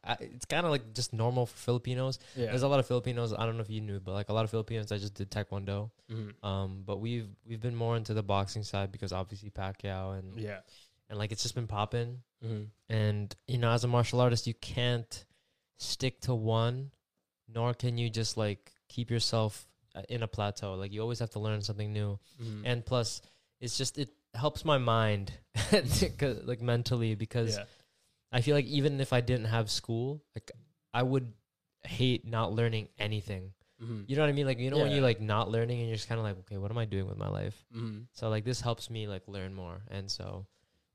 I, 0.05 0.17
it's 0.21 0.45
kind 0.47 0.65
of 0.67 0.73
like 0.73 0.95
just 0.95 1.13
normal 1.13 1.47
for 1.47 1.57
Filipinos. 1.57 2.19
yeah. 2.35 2.47
There's 2.47 2.63
a 2.65 2.69
lot 2.69 2.81
of 2.81 2.87
Filipinos. 2.87 3.33
I 3.33 3.47
don't 3.47 3.57
know 3.57 3.63
if 3.63 3.71
you 3.71 3.81
knew, 3.81 4.01
but 4.01 4.13
like 4.13 4.29
a 4.31 4.33
lot 4.33 4.45
of 4.45 4.51
Filipinos 4.51 4.91
I 4.91 4.99
just 4.99 5.15
did 5.15 5.31
taekwondo. 5.31 5.91
Mhm. 6.11 6.35
Um, 6.45 6.83
but 6.85 6.99
we've 6.99 7.29
we've 7.47 7.61
been 7.61 7.77
more 7.77 7.97
into 7.97 8.13
the 8.15 8.23
boxing 8.23 8.65
side 8.65 8.91
because 8.91 9.13
obviously 9.13 9.51
Pacquiao 9.51 10.19
and 10.19 10.39
Yeah. 10.41 10.61
and 11.09 11.19
like 11.19 11.31
it's 11.33 11.43
just 11.43 11.55
been 11.55 11.69
popping. 11.69 12.23
Mhm. 12.45 12.67
And 12.89 13.37
you 13.47 13.59
know, 13.59 13.71
as 13.71 13.85
a 13.85 13.89
martial 13.89 14.21
artist, 14.21 14.47
you 14.47 14.55
can't 14.55 15.25
stick 15.79 16.21
to 16.23 16.35
one, 16.35 16.91
nor 17.49 17.75
can 17.75 17.97
you 17.99 18.11
just 18.11 18.37
like 18.37 18.73
keep 18.89 19.11
yourself 19.11 19.67
uh, 19.95 20.03
in 20.09 20.23
a 20.23 20.29
plateau. 20.29 20.75
Like 20.75 20.93
you 20.93 21.01
always 21.01 21.19
have 21.21 21.31
to 21.31 21.39
learn 21.39 21.61
something 21.63 21.93
new 21.93 22.19
Mhm. 22.43 22.63
and 22.65 22.85
plus 22.85 23.21
it's 23.61 23.79
just 23.79 23.99
it 23.99 24.11
helps 24.35 24.65
my 24.65 24.79
mind, 24.79 25.33
like 25.73 26.61
mentally 26.63 27.15
because 27.15 27.57
yeah. 27.57 27.65
I 28.33 28.41
feel 28.41 28.55
like 28.55 28.67
even 28.67 29.01
if 29.01 29.13
i 29.13 29.21
didn't 29.21 29.47
have 29.47 29.71
school 29.71 30.23
like 30.35 30.51
i 30.95 31.03
would 31.03 31.33
hate 31.85 32.25
not 32.27 32.53
learning 32.53 32.89
anything. 32.99 33.53
Mhm. 33.83 34.05
you 34.09 34.15
know 34.15 34.23
what 34.23 34.29
i 34.29 34.33
mean? 34.33 34.47
Like 34.47 34.59
you 34.61 34.71
know 34.71 34.79
when 34.79 34.93
you're 34.93 35.03
like 35.03 35.21
not 35.21 35.51
learning 35.51 35.81
and 35.81 35.89
you're 35.89 35.97
just 35.97 36.09
kind 36.09 36.21
of 36.21 36.25
like 36.25 36.39
okay 36.41 36.57
what 36.57 36.71
am 36.71 36.79
i 36.79 36.85
doing 36.85 37.07
with 37.09 37.19
my 37.19 37.29
life? 37.29 37.57
Mhm. 37.75 38.07
so 38.13 38.29
like 38.29 38.45
this 38.45 38.61
helps 38.61 38.89
me 38.91 39.09
like 39.09 39.27
learn 39.27 39.53
more. 39.55 39.83
And 39.91 40.09
so 40.11 40.47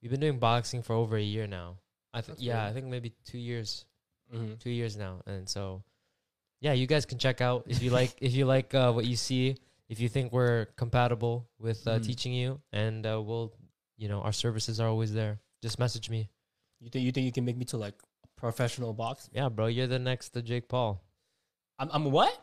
we've 0.01 0.11
been 0.11 0.21
doing 0.21 0.39
boxing 0.39 0.81
for 0.83 0.93
over 0.93 1.17
a 1.17 1.21
year 1.21 1.45
now. 1.47 1.79
I 2.13 2.21
think 2.21 2.37
yeah 2.41 2.65
i 2.65 2.71
think 2.73 2.85
maybe 2.87 3.09
two 3.25 3.37
years. 3.37 3.85
Mhm. 4.33 4.59
two 4.59 4.69
years 4.71 4.95
now. 4.95 5.21
And 5.25 5.47
so 5.49 5.83
yeah 6.61 6.71
you 6.73 6.87
guys 6.87 7.05
can 7.05 7.17
check 7.19 7.41
out 7.41 7.65
if 7.67 7.81
you 7.83 7.91
like 7.91 8.15
if 8.21 8.33
you 8.33 8.45
like 8.45 8.73
uh, 8.73 8.91
what 8.93 9.05
you 9.05 9.15
see 9.17 9.57
if 9.89 9.99
you 9.99 10.07
think 10.09 10.31
we're 10.31 10.65
compatible 10.77 11.47
with 11.59 11.85
uh, 11.87 11.99
Mhm. 11.99 12.05
teaching 12.05 12.33
you. 12.33 12.61
And 12.71 13.05
uh, 13.05 13.21
we'll 13.21 13.51
you 13.97 14.07
know 14.07 14.21
our 14.21 14.31
services 14.33 14.79
are 14.79 14.87
always 14.87 15.11
there. 15.13 15.39
Just 15.61 15.77
message 15.79 16.09
me 16.09 16.29
You 16.79 16.89
think 16.89 17.05
you 17.05 17.11
think 17.11 17.25
you 17.25 17.31
can 17.31 17.45
make 17.45 17.57
me 17.57 17.65
to 17.65 17.77
like 17.77 17.95
a 18.23 18.27
professional 18.39 18.93
box? 18.93 19.29
yeah 19.33 19.49
bro 19.49 19.65
you're 19.67 19.87
the 19.87 19.99
next 19.99 20.29
to 20.29 20.41
jake 20.41 20.67
paul 20.69 21.01
I'm 21.79 21.89
I'm 21.91 22.11
what? 22.11 22.33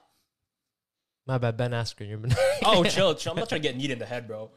my 1.26 1.38
bad 1.38 1.56
ben 1.56 1.70
askren 1.72 2.08
you're 2.08 2.20
Oh, 2.64 2.84
chill, 2.94 3.14
chill. 3.14 3.32
I'm 3.32 3.38
not 3.38 3.48
trying 3.48 3.62
to 3.62 3.68
get 3.68 3.76
kneed 3.76 3.90
in 3.90 3.98
the 3.98 4.06
head, 4.06 4.26
bro. 4.28 4.50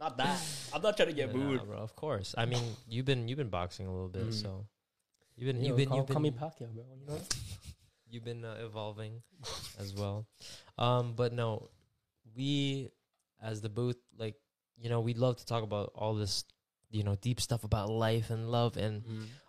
Not 0.00 0.16
that. 0.18 0.40
I'm 0.72 0.82
not 0.82 0.96
trying 0.96 1.08
to 1.10 1.14
get 1.14 1.34
Nah, 1.34 1.40
booed. 1.40 1.64
bro 1.66 1.78
of 1.78 1.94
course 1.96 2.34
i 2.36 2.44
mean 2.46 2.62
you've 2.88 3.04
been 3.06 3.28
you've 3.28 3.38
been 3.38 3.50
boxing 3.50 3.86
a 3.86 3.92
little 3.92 4.08
bit 4.08 4.26
Mhm. 4.28 4.32
so 4.42 4.66
you've 5.36 5.46
been 5.46 5.60
You 5.60 5.68
you've 5.68 5.76
been 5.76 5.88
call, 5.88 5.98
you've 5.98 6.06
call 6.08 6.20
me 6.20 6.30
been 6.30 6.38
Pacquiao, 6.40 6.72
bro. 6.74 6.84
You 7.00 7.06
know? 7.06 7.20
you've 8.10 8.24
been 8.24 8.44
uh, 8.44 8.56
evolving 8.60 9.22
as 9.78 9.92
well. 9.94 10.26
Um, 10.78 11.14
but 11.16 11.32
no, 11.32 11.70
we 12.36 12.90
as 13.42 13.60
the 13.60 13.68
booth, 13.68 13.98
like 14.18 14.36
you 14.78 14.88
know, 14.88 15.00
we'd 15.00 15.18
love 15.18 15.36
to 15.36 15.46
talk 15.46 15.62
about 15.62 15.92
all 15.94 16.14
this, 16.14 16.44
you 16.94 17.02
know 17.06 17.16
deep 17.28 17.40
stuff 17.40 17.62
about 17.64 17.88
life 17.90 18.30
and 18.30 18.42
love 18.50 18.76
and 18.76 19.02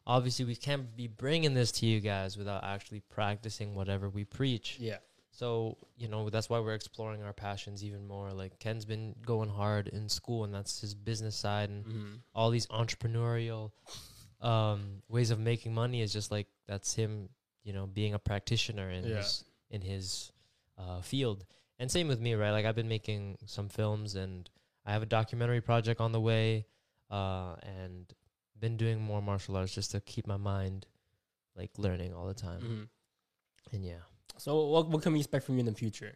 obviously 0.08 0.46
we 0.46 0.56
can't 0.68 0.86
be 1.02 1.08
bringing 1.08 1.54
this 1.54 1.72
to 1.78 1.86
you 1.86 2.00
guys 2.00 2.38
without 2.38 2.64
actually 2.64 3.02
practicing 3.18 3.76
whatever 3.76 4.10
we 4.10 4.24
preach 4.26 4.78
Yeah. 4.80 4.98
so 5.32 5.78
you 6.02 6.08
know 6.08 6.30
that's 6.30 6.50
why 6.50 6.60
we're 6.60 6.74
exploring 6.82 7.22
our 7.24 7.34
passions 7.34 7.84
even 7.84 8.08
more 8.08 8.32
like 8.42 8.58
ken's 8.60 8.86
been 8.94 9.16
going 9.26 9.50
hard 9.62 9.88
in 9.90 10.10
school 10.10 10.44
and 10.46 10.54
that's 10.54 10.82
his 10.82 10.94
business 10.96 11.36
side 11.36 11.70
and 11.70 11.86
Mm-hmm. 11.86 12.16
all 12.34 12.50
these 12.50 12.68
entrepreneurial 12.82 13.72
um, 14.42 15.02
ways 15.08 15.32
of 15.32 15.40
making 15.40 15.74
money 15.74 16.02
is 16.02 16.12
just 16.14 16.32
like 16.32 16.48
that's 16.68 16.94
him, 16.94 17.30
you 17.64 17.74
know, 17.74 17.86
being 17.88 18.14
a 18.14 18.20
practitioner 18.20 18.90
in 18.90 19.06
Yeah. 19.06 19.18
his 19.18 19.44
in 19.70 19.82
his 19.82 20.32
uh, 20.78 21.02
field. 21.02 21.46
And 21.80 21.90
same 21.92 22.08
with 22.08 22.20
me, 22.20 22.34
right? 22.36 22.52
Like 22.52 22.66
I've 22.66 22.76
been 22.76 22.88
making 22.88 23.38
some 23.46 23.70
films, 23.70 24.16
and 24.16 24.50
I 24.86 24.94
have 24.94 25.02
a 25.04 25.06
documentary 25.08 25.62
project 25.62 26.00
on 26.00 26.12
the 26.12 26.22
way, 26.22 26.66
uh, 27.10 27.56
and 27.62 28.14
been 28.60 28.78
doing 28.78 29.02
more 29.02 29.22
martial 29.22 29.58
arts 29.58 29.76
just 29.76 29.92
to 29.92 30.02
keep 30.02 30.28
my 30.28 30.38
mind 30.38 30.86
like 31.56 31.72
learning 31.78 32.14
all 32.14 32.28
the 32.28 32.34
time. 32.34 32.62
Mm-hmm. 32.62 33.76
And 33.76 33.86
yeah, 33.86 34.04
So 34.38 34.66
what 34.68 34.90
what 34.90 35.02
can 35.02 35.14
we 35.14 35.20
expect 35.20 35.46
from 35.46 35.56
you 35.56 35.62
in 35.62 35.66
the 35.66 35.74
future? 35.74 36.16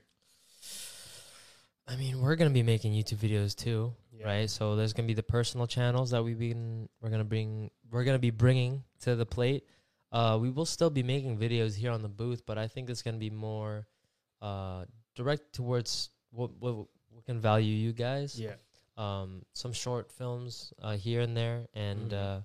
I 1.88 1.96
mean, 1.96 2.22
we're 2.22 2.36
gonna 2.36 2.52
be 2.52 2.64
making 2.64 2.94
YouTube 2.94 3.18
videos 3.18 3.56
too. 3.56 3.94
Yeah. 4.14 4.26
right? 4.26 4.50
So 4.50 4.76
there's 4.76 4.94
gonna 4.94 5.08
be 5.08 5.16
the 5.16 5.24
personal 5.24 5.66
channels 5.66 6.12
that 6.12 6.24
we've 6.24 6.38
been 6.38 6.88
we're 7.02 7.10
gonna 7.10 7.24
bring 7.24 7.72
we're 7.92 8.04
gonna 8.04 8.20
be 8.20 8.30
bringing 8.32 8.84
to 9.02 9.16
the 9.16 9.26
plate. 9.26 9.64
Uh, 10.12 10.38
we 10.42 10.50
will 10.50 10.66
still 10.66 10.90
be 10.90 11.04
making 11.04 11.38
videos 11.38 11.76
here 11.76 11.92
on 11.92 12.02
the 12.02 12.10
booth, 12.10 12.46
but 12.46 12.58
I 12.58 12.68
think 12.68 12.90
it's 12.90 13.02
gonna 13.02 13.18
be 13.18 13.30
more 13.30 13.88
uh 14.42 14.86
direct 15.16 15.54
towards 15.54 16.10
what 16.32 16.52
what, 16.60 16.76
what 17.10 17.26
can 17.26 17.40
value 17.40 17.74
you 17.74 17.92
guys. 17.92 18.40
Yeah. 18.40 18.54
Um, 19.00 19.44
some 19.54 19.72
short 19.72 20.12
films 20.12 20.74
uh 20.82 20.98
here 20.98 21.22
and 21.22 21.36
there, 21.38 21.68
and 21.74 22.12
Mhm. 22.12 22.14
uh, 22.14 22.42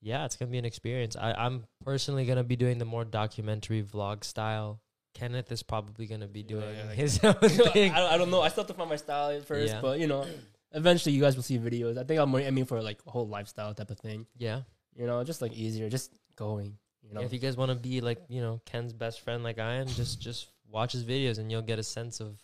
yeah, 0.00 0.24
it's 0.24 0.36
gonna 0.36 0.50
be 0.50 0.56
an 0.58 0.64
experience. 0.64 1.16
I 1.16 1.32
I'm 1.32 1.64
personally 1.84 2.24
gonna 2.24 2.44
be 2.44 2.56
doing 2.56 2.78
the 2.78 2.86
more 2.86 3.04
documentary 3.04 3.82
vlog 3.82 4.24
style. 4.24 4.80
Kenneth 5.12 5.52
is 5.52 5.62
probably 5.62 6.06
gonna 6.06 6.28
be 6.28 6.42
doing 6.42 6.74
yeah, 6.74 6.84
like- 6.86 6.96
his 6.96 7.20
own 7.24 7.34
thing. 7.34 7.92
I, 7.92 8.14
I 8.14 8.16
don't 8.16 8.30
know. 8.30 8.40
I 8.40 8.48
still 8.48 8.62
have 8.64 8.68
to 8.68 8.74
find 8.74 8.88
my 8.88 8.96
style 8.96 9.30
at 9.36 9.44
first, 9.44 9.74
Yeah. 9.74 9.80
but 9.82 9.98
you 10.00 10.06
know, 10.06 10.26
eventually 10.72 11.14
you 11.14 11.20
guys 11.20 11.36
will 11.36 11.42
see 11.42 11.58
videos. 11.58 11.98
I 11.98 12.04
think 12.04 12.18
I'm 12.20 12.30
more 12.30 12.40
aiming 12.40 12.64
for 12.64 12.80
like 12.80 12.98
a 13.06 13.10
whole 13.10 13.28
lifestyle 13.28 13.74
type 13.74 13.90
of 13.90 13.98
thing. 13.98 14.26
yeah. 14.38 14.62
You 14.96 15.06
know, 15.06 15.22
just 15.24 15.40
like 15.42 15.52
easier, 15.52 15.88
just 15.90 16.10
going. 16.36 16.78
You 17.06 17.14
know, 17.14 17.20
if 17.22 17.32
you 17.32 17.38
guys 17.38 17.56
want 17.56 17.70
to 17.70 17.74
be 17.76 18.00
like 18.00 18.22
you 18.28 18.40
know 18.40 18.60
Ken's 18.64 18.92
best 18.92 19.20
friend 19.20 19.42
like 19.44 19.58
I 19.58 19.74
am, 19.74 19.86
just 19.88 20.20
just 20.20 20.46
watch 20.68 20.92
his 20.92 21.04
videos 21.04 21.38
and 21.38 21.50
you'll 21.50 21.62
get 21.62 21.78
a 21.78 21.82
sense 21.82 22.20
of 22.20 22.38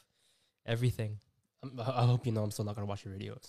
everything. 0.67 1.19
I 1.65 1.69
I 2.03 2.05
hope 2.07 2.27
you 2.27 2.33
know 2.33 2.43
I'm 2.43 2.51
still 2.51 2.65
not 2.65 2.75
gonna 2.75 2.87
watch 2.87 3.05
your 3.05 3.15
videos. 3.15 3.49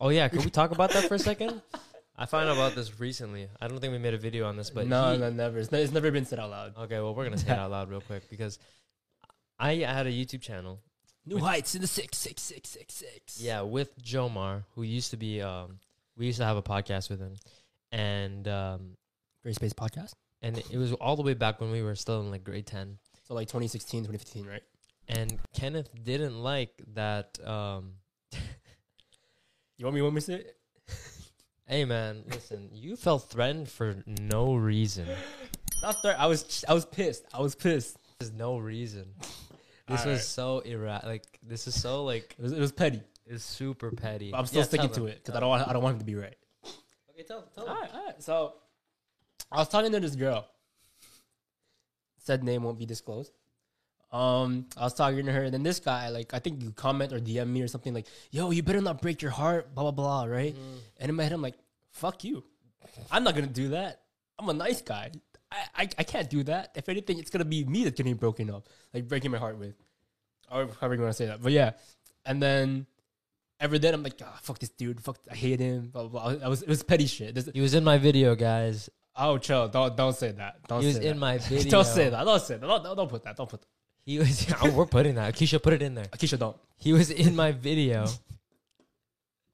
Oh 0.00 0.08
yeah, 0.10 0.28
could 0.28 0.44
we 0.44 0.50
talk 0.50 0.70
about 0.72 0.90
that 0.90 1.04
for 1.08 1.14
a 1.14 1.18
second? 1.18 1.60
I 2.16 2.26
found 2.26 2.48
out 2.48 2.54
about 2.56 2.74
this 2.76 3.00
recently. 3.00 3.48
I 3.60 3.66
don't 3.66 3.80
think 3.80 3.92
we 3.92 3.98
made 3.98 4.14
a 4.14 4.18
video 4.18 4.46
on 4.46 4.56
this, 4.56 4.70
but 4.70 4.86
no, 4.86 5.12
he- 5.12 5.18
no, 5.18 5.30
never. 5.30 5.58
It's, 5.58 5.72
ne- 5.72 5.82
it's 5.82 5.92
never 5.92 6.10
been 6.12 6.24
said 6.26 6.38
out 6.38 6.50
loud. 6.50 6.76
okay, 6.78 7.00
well 7.00 7.14
we're 7.14 7.24
gonna 7.24 7.38
say 7.38 7.50
it 7.52 7.58
out 7.58 7.70
loud 7.70 7.90
real 7.90 8.00
quick 8.02 8.28
because 8.30 8.58
I 9.58 9.74
had 9.76 10.06
a 10.06 10.12
YouTube 10.12 10.40
channel, 10.42 10.80
New 11.26 11.38
heights 11.38 11.74
in 11.74 11.80
the 11.80 11.86
six, 11.86 12.18
six, 12.18 12.42
six, 12.42 12.68
six, 12.68 12.94
six. 12.94 13.40
yeah, 13.40 13.62
with 13.62 13.98
Jomar, 14.02 14.64
who 14.74 14.82
used 14.82 15.10
to 15.12 15.16
be 15.16 15.40
um, 15.42 15.78
we 16.16 16.26
used 16.26 16.38
to 16.38 16.44
have 16.44 16.56
a 16.56 16.62
podcast 16.62 17.08
with 17.10 17.18
him, 17.20 17.34
and 17.90 18.46
um, 18.46 18.96
Great 19.42 19.54
Space 19.56 19.72
Podcast. 19.72 20.12
and 20.42 20.58
it 20.58 20.76
was 20.76 20.92
all 20.94 21.16
the 21.16 21.22
way 21.22 21.34
back 21.34 21.60
when 21.60 21.70
we 21.70 21.82
were 21.82 21.94
still 21.94 22.20
in 22.20 22.30
like 22.30 22.44
grade 22.44 22.66
ten. 22.66 22.98
So 23.26 23.32
like 23.34 23.48
2016, 23.48 24.02
2015, 24.04 24.46
right? 24.46 24.62
And 25.08 25.38
Kenneth 25.52 25.90
didn't 26.02 26.38
like 26.42 26.72
that. 26.94 27.38
Um, 27.46 27.92
You 29.76 29.86
want 29.86 29.96
me? 29.96 30.02
Want 30.02 30.14
me 30.14 30.20
to 30.20 30.26
say 30.26 30.34
it? 30.34 30.56
Hey 31.66 31.86
man, 31.86 32.24
listen, 32.30 32.68
you 32.74 32.94
felt 32.94 33.30
threatened 33.30 33.70
for 33.70 33.96
no 34.06 34.54
reason. 34.54 35.08
Not 35.82 36.02
third. 36.02 36.16
I 36.18 36.26
was. 36.26 36.62
I 36.68 36.74
was 36.74 36.84
pissed. 36.84 37.24
I 37.32 37.40
was 37.40 37.54
pissed. 37.54 37.96
There's 38.18 38.32
no 38.34 38.58
reason. 38.58 39.14
This 39.88 40.00
Alright. 40.00 40.06
was 40.06 40.28
so 40.28 40.62
ira 40.66 41.00
like 41.06 41.24
this 41.42 41.66
is 41.66 41.80
so 41.80 42.04
like 42.04 42.34
It 42.38 42.42
was. 42.42 42.52
It 42.52 42.60
was 42.60 42.70
petty. 42.70 43.00
it's 43.26 43.42
super 43.44 43.90
petty. 43.90 44.30
But 44.30 44.38
I'm 44.40 44.46
still 44.46 44.60
Yeah, 44.60 44.66
sticking 44.66 44.90
to 44.90 45.00
them. 45.00 45.08
it 45.08 45.22
because 45.24 45.34
I 45.36 45.40
don't. 45.40 45.48
Want, 45.48 45.66
I 45.66 45.72
don't 45.72 45.82
want 45.82 45.94
him 45.94 46.00
to 46.00 46.04
be 46.06 46.14
right. 46.16 46.36
Okay, 47.10 47.22
tell 47.26 47.48
tell 47.54 47.66
All 47.66 47.74
right, 47.74 47.90
all 47.94 48.04
right. 48.04 48.22
So 48.22 48.54
I 49.50 49.56
was 49.58 49.68
talking 49.68 49.90
to 49.92 50.00
this 50.00 50.16
girl. 50.16 50.46
Said 52.18 52.44
name 52.44 52.62
won't 52.62 52.78
be 52.78 52.86
disclosed. 52.86 53.32
Um, 54.14 54.66
I 54.76 54.84
was 54.84 54.94
talking 54.94 55.26
to 55.26 55.32
her, 55.32 55.42
and 55.42 55.52
then 55.52 55.64
this 55.64 55.80
guy, 55.80 56.08
like, 56.08 56.32
I 56.34 56.38
think 56.38 56.62
you 56.62 56.70
comment 56.70 57.12
or 57.12 57.18
DM 57.18 57.48
me 57.48 57.62
or 57.62 57.66
something 57.66 57.92
like, 57.92 58.06
"Yo, 58.30 58.52
you 58.52 58.62
better 58.62 58.80
not 58.80 59.02
break 59.02 59.20
your 59.20 59.32
heart," 59.32 59.74
blah 59.74 59.90
blah 59.90 59.90
blah, 59.90 60.24
right? 60.24 60.54
And 61.00 61.08
in 61.10 61.16
my 61.16 61.24
head, 61.24 61.32
I'm 61.32 61.42
like, 61.42 61.56
"Fuck 61.90 62.22
you! 62.22 62.44
I'm 63.10 63.24
not 63.24 63.34
gonna 63.34 63.48
do 63.48 63.70
that. 63.70 64.02
I'm 64.38 64.48
a 64.48 64.52
nice 64.52 64.82
guy. 64.82 65.10
I, 65.50 65.82
I, 65.82 65.88
I 65.98 66.02
can't 66.04 66.30
do 66.30 66.44
that. 66.44 66.70
If 66.76 66.88
anything, 66.88 67.18
it's 67.18 67.30
gonna 67.30 67.44
be 67.44 67.64
me 67.64 67.82
that's 67.82 67.96
getting 67.96 68.14
broken 68.14 68.50
up, 68.50 68.68
like 68.92 69.08
breaking 69.08 69.32
my 69.32 69.38
heart 69.38 69.58
with, 69.58 69.74
or 70.48 70.68
however 70.80 70.94
you 70.94 71.00
want 71.00 71.10
to 71.12 71.16
say 71.16 71.26
that. 71.26 71.42
But 71.42 71.50
yeah, 71.50 71.72
and 72.24 72.40
then 72.40 72.86
every 73.58 73.80
day 73.80 73.90
I'm 73.90 74.04
like, 74.04 74.20
ah, 74.24 74.38
fuck 74.42 74.60
this 74.60 74.70
dude. 74.70 75.00
Fuck, 75.00 75.18
I 75.28 75.34
hate 75.34 75.58
him. 75.58 75.88
Blah 75.88 76.06
blah. 76.06 76.34
blah. 76.34 76.44
I 76.46 76.48
was 76.48 76.62
it 76.62 76.68
was 76.68 76.84
petty 76.84 77.06
shit. 77.06 77.34
This, 77.34 77.50
He 77.52 77.60
was 77.60 77.74
in 77.74 77.82
my 77.82 77.98
video, 77.98 78.36
guys. 78.36 78.88
Oh, 79.16 79.38
chill. 79.38 79.66
Don't 79.68 79.96
don't 79.96 80.14
say 80.14 80.30
that. 80.32 80.56
Don't 80.68 80.82
He 80.82 80.86
was 80.86 80.96
in 80.98 81.02
that. 81.02 81.18
my 81.18 81.38
video. 81.38 81.70
Don't 81.76 81.84
say 81.84 82.10
that. 82.10 82.24
Don't 82.24 82.40
say 82.42 82.56
that. 82.58 82.66
Don't, 82.66 82.82
don't, 82.82 82.96
don't 82.96 83.10
put 83.10 83.22
that. 83.24 83.36
Don't 83.36 83.48
put 83.48 83.60
that. 83.60 83.68
He 84.04 84.18
was. 84.18 84.46
oh, 84.62 84.70
we're 84.74 84.86
putting 84.86 85.16
that. 85.16 85.34
Keisha, 85.34 85.62
put 85.62 85.72
it 85.72 85.82
in 85.82 85.94
there. 85.94 86.06
Akisha, 86.06 86.38
don't. 86.38 86.56
He 86.76 86.92
was 86.92 87.10
in 87.10 87.34
my 87.34 87.52
video. 87.52 88.06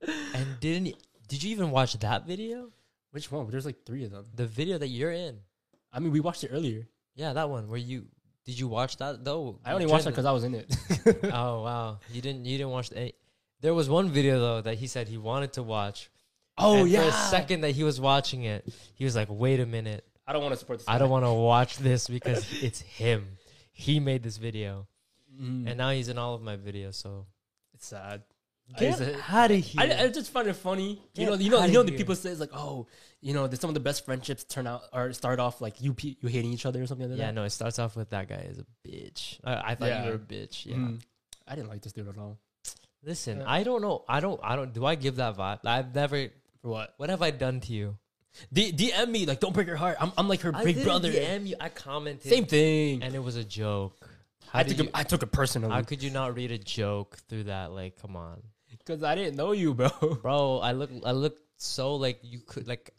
and 0.07 0.61
didn't 0.61 0.87
he, 0.87 0.97
did 1.29 1.43
you 1.43 1.51
even 1.51 1.71
watch 1.71 1.95
that 1.99 2.27
video? 2.27 2.71
Which 3.13 3.31
one? 3.31 3.49
There's 3.51 3.67
like 3.67 3.85
three 3.85 4.05
of 4.05 4.11
them. 4.11 4.27
The 4.35 4.47
video 4.47 4.79
that 4.79 4.89
you're 4.89 5.13
in. 5.13 5.39
I 5.93 6.01
mean, 6.01 6.13
we 6.13 6.21
watched 6.21 6.45
it 6.45 6.51
earlier. 6.53 6.87
Yeah, 7.15 7.33
that 7.33 7.51
one. 7.51 7.69
Where 7.69 7.79
you 7.79 8.07
did 8.45 8.59
you 8.59 8.69
watch 8.69 8.97
that 8.99 9.25
though? 9.25 9.59
I 9.65 9.73
only 9.73 9.87
watched 9.87 10.07
it 10.07 10.11
because 10.11 10.25
I 10.25 10.33
was 10.33 10.45
in 10.45 10.55
it. 10.55 10.75
oh 11.25 11.63
wow, 11.63 11.99
you 12.13 12.23
didn't 12.23 12.45
you 12.45 12.57
didn't 12.57 12.71
watch 12.71 12.91
any. 12.95 13.15
There 13.61 13.75
was 13.75 13.89
one 13.89 14.09
video 14.09 14.41
though 14.41 14.61
that 14.63 14.79
he 14.79 14.87
said 14.87 15.09
he 15.09 15.19
wanted 15.19 15.53
to 15.55 15.63
watch. 15.63 16.11
oh 16.57 16.81
and 16.83 16.89
yeah. 16.89 17.03
For 17.03 17.09
a 17.09 17.13
second 17.13 17.63
that 17.63 17.73
he 17.73 17.85
was 17.85 18.01
watching 18.01 18.45
it, 18.45 18.67
he 18.95 19.05
was 19.05 19.17
like, 19.17 19.29
"Wait 19.29 19.61
a 19.61 19.67
minute, 19.67 20.05
I 20.27 20.33
don't 20.33 20.43
want 20.43 20.53
to 20.55 20.59
support 20.59 20.79
this. 20.79 20.89
I 20.89 20.99
don't 20.99 21.11
want 21.11 21.25
to 21.25 21.33
watch 21.33 21.79
this 21.79 22.07
because 22.07 22.47
it's 22.63 22.81
him. 22.81 23.27
He 23.81 24.01
made 24.01 24.23
this 24.23 24.37
video, 24.37 24.87
Mm. 25.41 25.69
and 25.69 25.79
now 25.79 25.91
he's 25.91 26.09
in 26.09 26.19
all 26.19 26.35
of 26.35 26.43
my 26.43 26.57
videos. 26.57 26.95
So 26.95 27.27
it's 27.75 27.87
sad. 27.87 28.23
I, 28.77 28.79
get 28.79 29.01
used 29.01 29.17
out 29.29 29.51
of 29.51 29.57
here. 29.59 29.81
I, 29.83 30.05
I 30.05 30.09
just 30.09 30.31
find 30.31 30.47
it 30.49 30.55
funny. 30.55 31.01
You 31.15 31.27
know, 31.27 31.35
you 31.35 31.51
know, 31.51 31.65
you 31.65 31.73
know. 31.73 31.83
The 31.83 31.91
here. 31.91 31.99
people 31.99 32.15
say 32.15 32.31
it's 32.31 32.41
like, 32.41 32.51
oh, 32.53 32.87
you 33.21 33.33
know, 33.35 33.47
that 33.47 33.61
some 33.61 33.71
of 33.71 33.75
the 33.75 33.81
best 33.81 34.05
friendships 34.05 34.45
turn 34.45 34.67
out 34.67 34.83
or 34.93 35.13
start 35.13 35.41
off 35.41 35.61
like 35.61 35.81
you 35.81 35.95
you 36.01 36.29
hating 36.29 36.53
each 36.53 36.67
other 36.67 36.83
or 36.83 36.87
something 36.87 37.09
like 37.09 37.19
yeah, 37.19 37.27
that. 37.27 37.33
Yeah, 37.33 37.41
no, 37.41 37.45
it 37.45 37.51
starts 37.51 37.79
off 37.79 37.97
with 37.97 38.11
that 38.11 38.29
guy 38.29 38.47
is 38.51 38.59
a 38.59 38.67
bitch. 38.87 39.41
I, 39.45 39.73
I 39.73 39.75
thought 39.75 39.89
Yeah. 39.89 40.05
you 40.05 40.11
were 40.11 40.17
a 40.17 40.19
bitch. 40.19 40.67
Yeah. 40.67 40.77
Mm. 40.77 41.01
I 41.49 41.55
didn't 41.57 41.69
like 41.69 41.83
this 41.83 41.93
dude 41.93 42.09
at 42.09 42.19
all. 42.19 42.39
Listen, 43.03 43.39
Yeah. 43.39 43.45
I 43.51 43.63
don't 43.63 43.83
know. 43.83 44.05
I 44.09 44.21
don't. 44.21 44.41
I 44.43 44.57
don't. 44.57 44.73
Do 44.73 44.85
I 44.85 44.95
give 44.95 45.17
that 45.17 45.37
vibe? 45.37 45.61
I've 45.65 45.95
never. 45.95 46.29
For 46.63 46.69
what? 46.69 46.95
What 46.99 47.09
have 47.09 47.23
I 47.23 47.31
done 47.31 47.61
to 47.61 47.73
you? 47.73 47.97
D- 48.53 48.73
DM 48.73 49.11
me 49.11 49.27
like, 49.27 49.41
don't 49.41 49.53
break 49.53 49.69
her 49.69 49.77
heart. 49.77 49.97
I'm, 50.01 50.13
I'm 50.17 50.29
like 50.29 50.41
her 50.43 50.53
I 50.55 50.65
big 50.65 50.77
didn't 50.77 50.89
brother. 50.89 51.11
DM 51.11 51.49
you. 51.49 51.57
I 51.61 51.69
commented. 51.69 52.31
Same 52.31 52.47
thing. 52.47 53.03
And 53.03 53.15
it 53.15 53.23
was 53.23 53.37
a 53.37 53.45
joke. 53.45 54.09
How 54.49 54.61
I 54.61 54.63
did 54.63 54.77
took 54.77 54.87
you, 54.87 54.89
it, 54.89 54.91
I 54.95 55.03
took 55.05 55.23
it 55.23 55.31
personally 55.31 55.73
How 55.73 55.83
could 55.83 56.03
you 56.03 56.11
not 56.11 56.35
read 56.35 56.51
a 56.51 56.59
joke 56.59 57.19
through 57.29 57.45
that? 57.45 57.71
Like, 57.71 58.01
come 58.01 58.17
on, 58.17 58.43
because 58.69 59.03
I 59.03 59.15
didn't 59.15 59.37
know 59.37 59.53
you, 59.53 59.75
bro. 59.75 59.91
bro. 60.23 60.59
I 60.59 60.73
look. 60.73 60.91
I 61.05 61.13
look 61.13 61.39
so 61.57 61.95
like 61.97 62.19
you 62.23 62.41
could 62.41 62.67
like. 62.67 62.91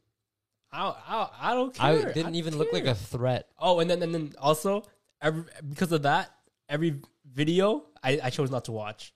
I, 0.72 0.88
I, 0.88 1.52
I 1.52 1.54
don't 1.54 1.74
care. 1.74 2.10
I 2.10 2.14
didn't 2.14 2.36
even 2.36 2.58
look 2.58 2.72
like 2.72 2.86
a 2.86 2.96
threat. 2.96 3.50
Oh, 3.60 3.82
and 3.82 3.90
then 3.90 4.02
and 4.02 4.14
then 4.14 4.34
also 4.40 4.84
every, 5.22 5.44
because 5.68 5.92
of 5.92 6.04
that, 6.04 6.32
every 6.70 7.02
video 7.30 7.84
I, 8.02 8.20
I 8.24 8.30
chose 8.30 8.50
not 8.50 8.66
to 8.66 8.72
watch, 8.72 9.14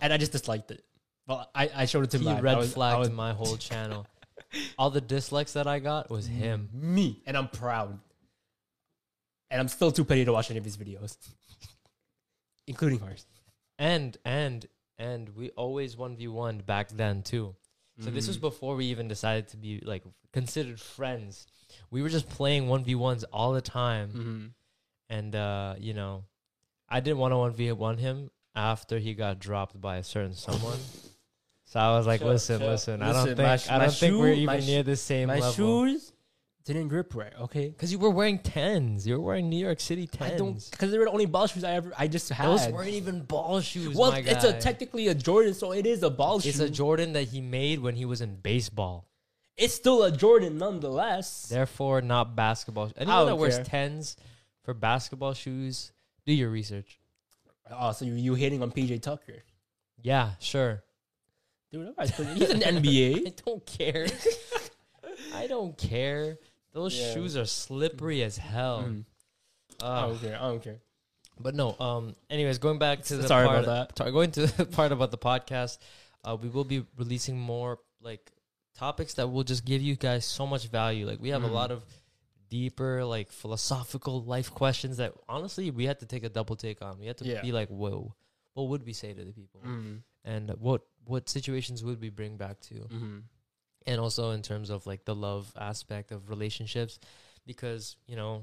and 0.00 0.12
I 0.12 0.16
just 0.16 0.30
disliked 0.30 0.70
it. 0.70 0.84
Well, 1.26 1.50
I, 1.52 1.70
I 1.74 1.84
showed 1.86 2.04
it 2.04 2.10
to 2.10 2.18
He 2.18 2.24
my 2.24 2.40
red 2.40 2.64
flagged 2.66 3.12
my 3.12 3.32
whole 3.32 3.56
channel. 3.56 4.06
All 4.78 4.90
the 4.90 5.00
dislikes 5.00 5.52
that 5.54 5.66
I 5.66 5.78
got 5.78 6.10
was 6.10 6.26
him. 6.26 6.68
me, 6.72 7.22
and 7.26 7.36
I'm 7.36 7.48
proud. 7.48 7.98
And 9.50 9.60
I'm 9.60 9.68
still 9.68 9.92
too 9.92 10.04
petty 10.04 10.24
to 10.24 10.32
watch 10.32 10.50
any 10.50 10.58
of 10.58 10.64
his 10.64 10.76
videos, 10.76 11.16
including 12.66 12.98
hers. 12.98 13.26
And 13.78 14.16
and 14.24 14.66
and 14.98 15.28
we 15.36 15.50
always 15.50 15.96
one 15.96 16.16
v 16.16 16.28
one 16.28 16.58
back 16.58 16.88
then 16.90 17.22
too. 17.22 17.54
So 17.98 18.10
this 18.10 18.28
was 18.28 18.36
before 18.36 18.76
we 18.76 18.86
even 18.86 19.08
decided 19.08 19.48
to 19.48 19.56
be 19.56 19.80
like 19.82 20.02
considered 20.32 20.78
friends. 20.78 21.46
We 21.90 22.02
were 22.02 22.10
just 22.10 22.28
playing 22.28 22.68
one 22.68 22.84
v 22.84 22.94
ones 22.94 23.24
all 23.24 23.52
the 23.52 23.62
time. 23.62 24.08
Mm-hmm. 24.10 24.46
and 25.08 25.34
uh, 25.34 25.74
you 25.78 25.94
know, 25.94 26.24
I 26.88 27.00
didn't 27.00 27.18
want 27.18 27.32
to 27.32 27.38
one 27.38 27.52
v 27.52 27.72
one 27.72 27.96
him 27.98 28.30
after 28.54 28.98
he 28.98 29.14
got 29.14 29.38
dropped 29.38 29.80
by 29.80 29.96
a 29.96 30.02
certain 30.02 30.34
someone. 30.34 30.78
So 31.66 31.80
I 31.80 31.96
was 31.96 32.06
like, 32.06 32.20
Sure, 32.20 32.28
listen, 32.30 32.60
sure. 32.60 32.70
listen, 32.70 33.02
I 33.02 33.12
don't 33.12 33.36
think 33.36 33.60
sh- 33.60 33.68
I 33.70 33.78
don't 33.78 33.92
think 33.92 34.18
we're 34.18 34.32
even 34.32 34.60
sh- 34.62 34.66
near 34.66 34.82
the 34.82 34.96
same 34.96 35.28
My 35.28 35.34
level. 35.40 35.52
shoes 35.52 36.12
didn't 36.64 36.88
grip 36.88 37.14
right. 37.14 37.32
Okay, 37.42 37.68
Because 37.68 37.92
you 37.92 37.98
were 37.98 38.10
wearing 38.10 38.38
tens. 38.38 39.06
You 39.06 39.14
were 39.14 39.20
wearing 39.20 39.48
New 39.48 39.58
York 39.64 39.78
City 39.80 40.08
I 40.20 40.30
don't 40.30 40.54
tens. 40.54 40.70
because 40.70 40.90
they 40.90 40.98
were 40.98 41.04
the 41.04 41.10
only 41.10 41.26
ball 41.26 41.46
shoes 41.48 41.64
I 41.64 41.72
ever 41.72 41.92
I 41.98 42.06
just 42.08 42.28
had. 42.30 42.46
Those 42.48 42.68
weren't 42.68 42.90
even 42.90 43.22
ball 43.22 43.60
shoes. 43.60 43.96
well, 43.96 44.12
it's 44.12 44.44
a 44.44 44.52
technically 44.58 45.08
a 45.08 45.14
Jordan, 45.14 45.54
so 45.54 45.72
it 45.72 45.86
is 45.86 46.02
a 46.02 46.10
ball 46.10 46.36
It's 46.36 46.44
shoe. 46.44 46.50
It's 46.50 46.60
a 46.60 46.70
Jordan 46.70 47.12
that 47.14 47.24
he 47.28 47.40
made 47.40 47.80
when 47.80 47.94
he 47.96 48.04
was 48.04 48.20
in 48.20 48.36
baseball. 48.36 49.06
it's 49.56 49.74
still 49.74 50.02
a 50.04 50.10
Jordan 50.12 50.58
nonetheless. 50.58 51.46
Therefore, 51.48 52.00
not 52.00 52.36
basketball. 52.36 52.92
Anyone 52.96 53.26
that 53.26 53.36
wears 53.36 53.56
care. 53.56 53.64
tens 53.64 54.16
for 54.62 54.72
basketball 54.74 55.34
shoes, 55.34 55.92
do 56.26 56.32
your 56.32 56.50
research. 56.50 57.00
Oh, 57.70 57.90
so 57.92 58.04
you 58.04 58.14
you 58.14 58.34
hating 58.34 58.62
on 58.62 58.70
PJ 58.70 59.02
Tucker? 59.02 59.42
Yeah, 60.02 60.32
sure. 60.40 60.82
Dude, 61.76 61.94
I 61.98 62.02
was- 62.02 62.10
he's 62.38 62.50
an 62.50 62.60
NBA. 62.62 63.26
I 63.26 63.32
don't 63.44 63.64
care. 63.66 64.06
I 65.34 65.46
don't 65.46 65.76
care. 65.76 66.38
Those 66.72 66.98
Yeah. 66.98 67.14
shoes 67.14 67.36
are 67.36 67.44
slippery 67.46 68.22
as 68.22 68.36
hell. 68.36 68.82
Mm. 68.82 69.04
I 69.82 70.06
don't 70.06 70.18
care. 70.20 70.36
I 70.36 70.48
don't 70.48 70.62
care. 70.62 70.80
But 71.38 71.54
no. 71.54 71.76
Um. 71.78 72.14
Anyways, 72.30 72.58
going 72.58 72.78
back 72.78 73.02
to 73.04 73.16
the 73.16 73.28
Sorry 73.28 73.46
part 73.46 73.64
about 73.64 73.94
that. 73.96 74.12
going 74.12 74.30
to 74.32 74.46
the 74.46 74.64
part 74.78 74.92
about 74.92 75.10
the 75.10 75.18
podcast, 75.18 75.78
uh, 76.24 76.36
we 76.40 76.48
will 76.48 76.64
be 76.64 76.84
releasing 76.96 77.38
more 77.38 77.78
like 78.00 78.32
topics 78.74 79.14
that 79.14 79.28
will 79.28 79.44
just 79.44 79.64
give 79.64 79.82
you 79.82 79.96
guys 79.96 80.24
so 80.24 80.46
much 80.46 80.66
value. 80.68 81.06
Like 81.06 81.20
we 81.20 81.30
have 81.30 81.44
a 81.44 81.48
Mhm. 81.48 81.52
lot 81.52 81.70
of 81.70 81.84
deeper, 82.48 83.04
like 83.04 83.30
philosophical 83.30 84.22
life 84.22 84.50
questions 84.52 84.98
that 84.98 85.12
honestly 85.28 85.70
we 85.70 85.84
had 85.84 85.98
to 86.00 86.06
take 86.06 86.24
a 86.24 86.28
double 86.28 86.56
take 86.56 86.80
on. 86.82 86.98
We 86.98 87.06
had 87.06 87.16
to 87.18 87.24
Yeah. 87.26 87.42
be 87.42 87.52
like, 87.52 87.68
whoa, 87.68 88.14
what 88.54 88.68
would 88.68 88.84
we 88.86 88.92
say 88.92 89.12
to 89.12 89.24
the 89.24 89.32
people, 89.32 89.60
Mm. 89.66 90.02
And 90.26 90.50
what 90.60 90.82
what 91.06 91.28
situations 91.30 91.82
would 91.84 92.00
we 92.02 92.10
bring 92.10 92.36
back 92.36 92.60
to? 92.60 92.74
Mm-hmm. 92.74 93.18
and 93.86 94.00
also 94.00 94.32
in 94.32 94.42
terms 94.42 94.68
of 94.70 94.86
like 94.86 95.04
the 95.04 95.14
love 95.14 95.52
aspect 95.56 96.10
of 96.10 96.28
relationships 96.28 96.98
because 97.46 97.94
you 98.08 98.16
know 98.16 98.42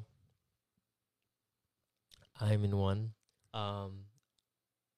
i'm 2.39 2.63
in 2.63 2.77
one 2.77 3.11
um 3.53 3.91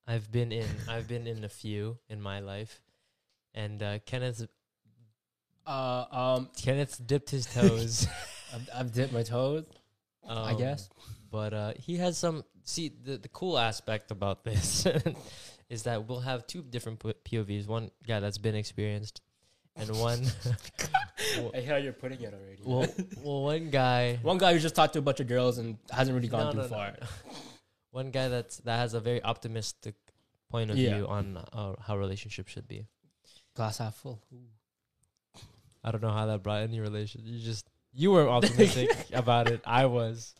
i've 0.07 0.31
been 0.31 0.51
in 0.51 0.67
i've 0.89 1.07
been 1.07 1.25
in 1.27 1.43
a 1.43 1.49
few 1.49 1.97
in 2.09 2.21
my 2.21 2.39
life 2.39 2.81
and 3.55 3.81
uh 3.81 3.97
kenneth's 4.05 4.45
Uh, 5.65 6.05
um, 6.11 6.49
kenneth's 6.55 6.97
dipped 6.99 7.31
his 7.31 7.47
toes 7.47 8.05
I've, 8.53 8.69
I've 8.77 8.91
dipped 8.93 9.11
my 9.11 9.23
toes. 9.23 9.65
I 10.27 10.51
um, 10.51 10.57
guess. 10.57 10.89
but 11.31 11.53
uh 11.53 11.73
he 11.75 11.97
has 11.97 12.17
some 12.19 12.43
see 12.63 12.89
the 12.89 13.17
the 13.17 13.29
cool 13.29 13.57
aspect 13.57 14.11
about 14.11 14.43
this 14.43 14.85
is 15.69 15.83
that 15.83 16.07
we'll 16.07 16.19
have 16.21 16.45
two 16.47 16.61
different 16.61 16.99
povs 16.99 17.67
one 17.67 17.89
guy 18.07 18.19
that's 18.19 18.37
been 18.37 18.55
experienced 18.55 19.21
and 19.75 19.89
one 19.99 20.21
I 21.55 21.59
hear 21.59 21.77
you're 21.79 21.93
putting 21.93 22.21
it 22.21 22.33
already. 22.33 22.61
well, 22.63 22.87
well 23.23 23.43
one 23.43 23.69
guy 23.69 24.19
One 24.21 24.37
guy 24.37 24.53
who 24.53 24.59
just 24.59 24.75
talked 24.75 24.93
to 24.93 24.99
a 24.99 25.01
bunch 25.01 25.19
of 25.19 25.27
girls 25.27 25.57
and 25.57 25.77
hasn't 25.91 26.15
really 26.15 26.27
gone 26.29 26.45
No, 26.45 26.51
too 26.51 26.57
no, 26.57 26.63
no, 26.63 26.69
far. 26.69 26.93
no. 26.99 27.07
One 27.91 28.11
guy 28.11 28.27
that's 28.27 28.57
that 28.57 28.77
has 28.77 28.93
a 28.93 28.99
very 28.99 29.23
optimistic 29.23 29.95
point 30.49 30.69
of 30.69 30.77
Yeah. 30.77 30.95
view 30.95 31.07
on 31.07 31.37
uh, 31.53 31.75
how 31.81 31.97
relationships 31.97 32.51
should 32.51 32.67
be. 32.67 32.87
Glass 33.55 33.77
half 33.77 33.95
full. 33.95 34.21
I 35.83 35.91
don't 35.91 36.01
know 36.01 36.09
how 36.11 36.25
that 36.25 36.43
brought 36.43 36.63
any 36.63 36.79
relation. 36.81 37.21
You 37.23 37.39
just 37.39 37.65
you 37.93 38.11
were 38.11 38.27
optimistic 38.27 38.89
about 39.13 39.49
it. 39.49 39.61
I 39.65 39.85
was. 39.85 40.35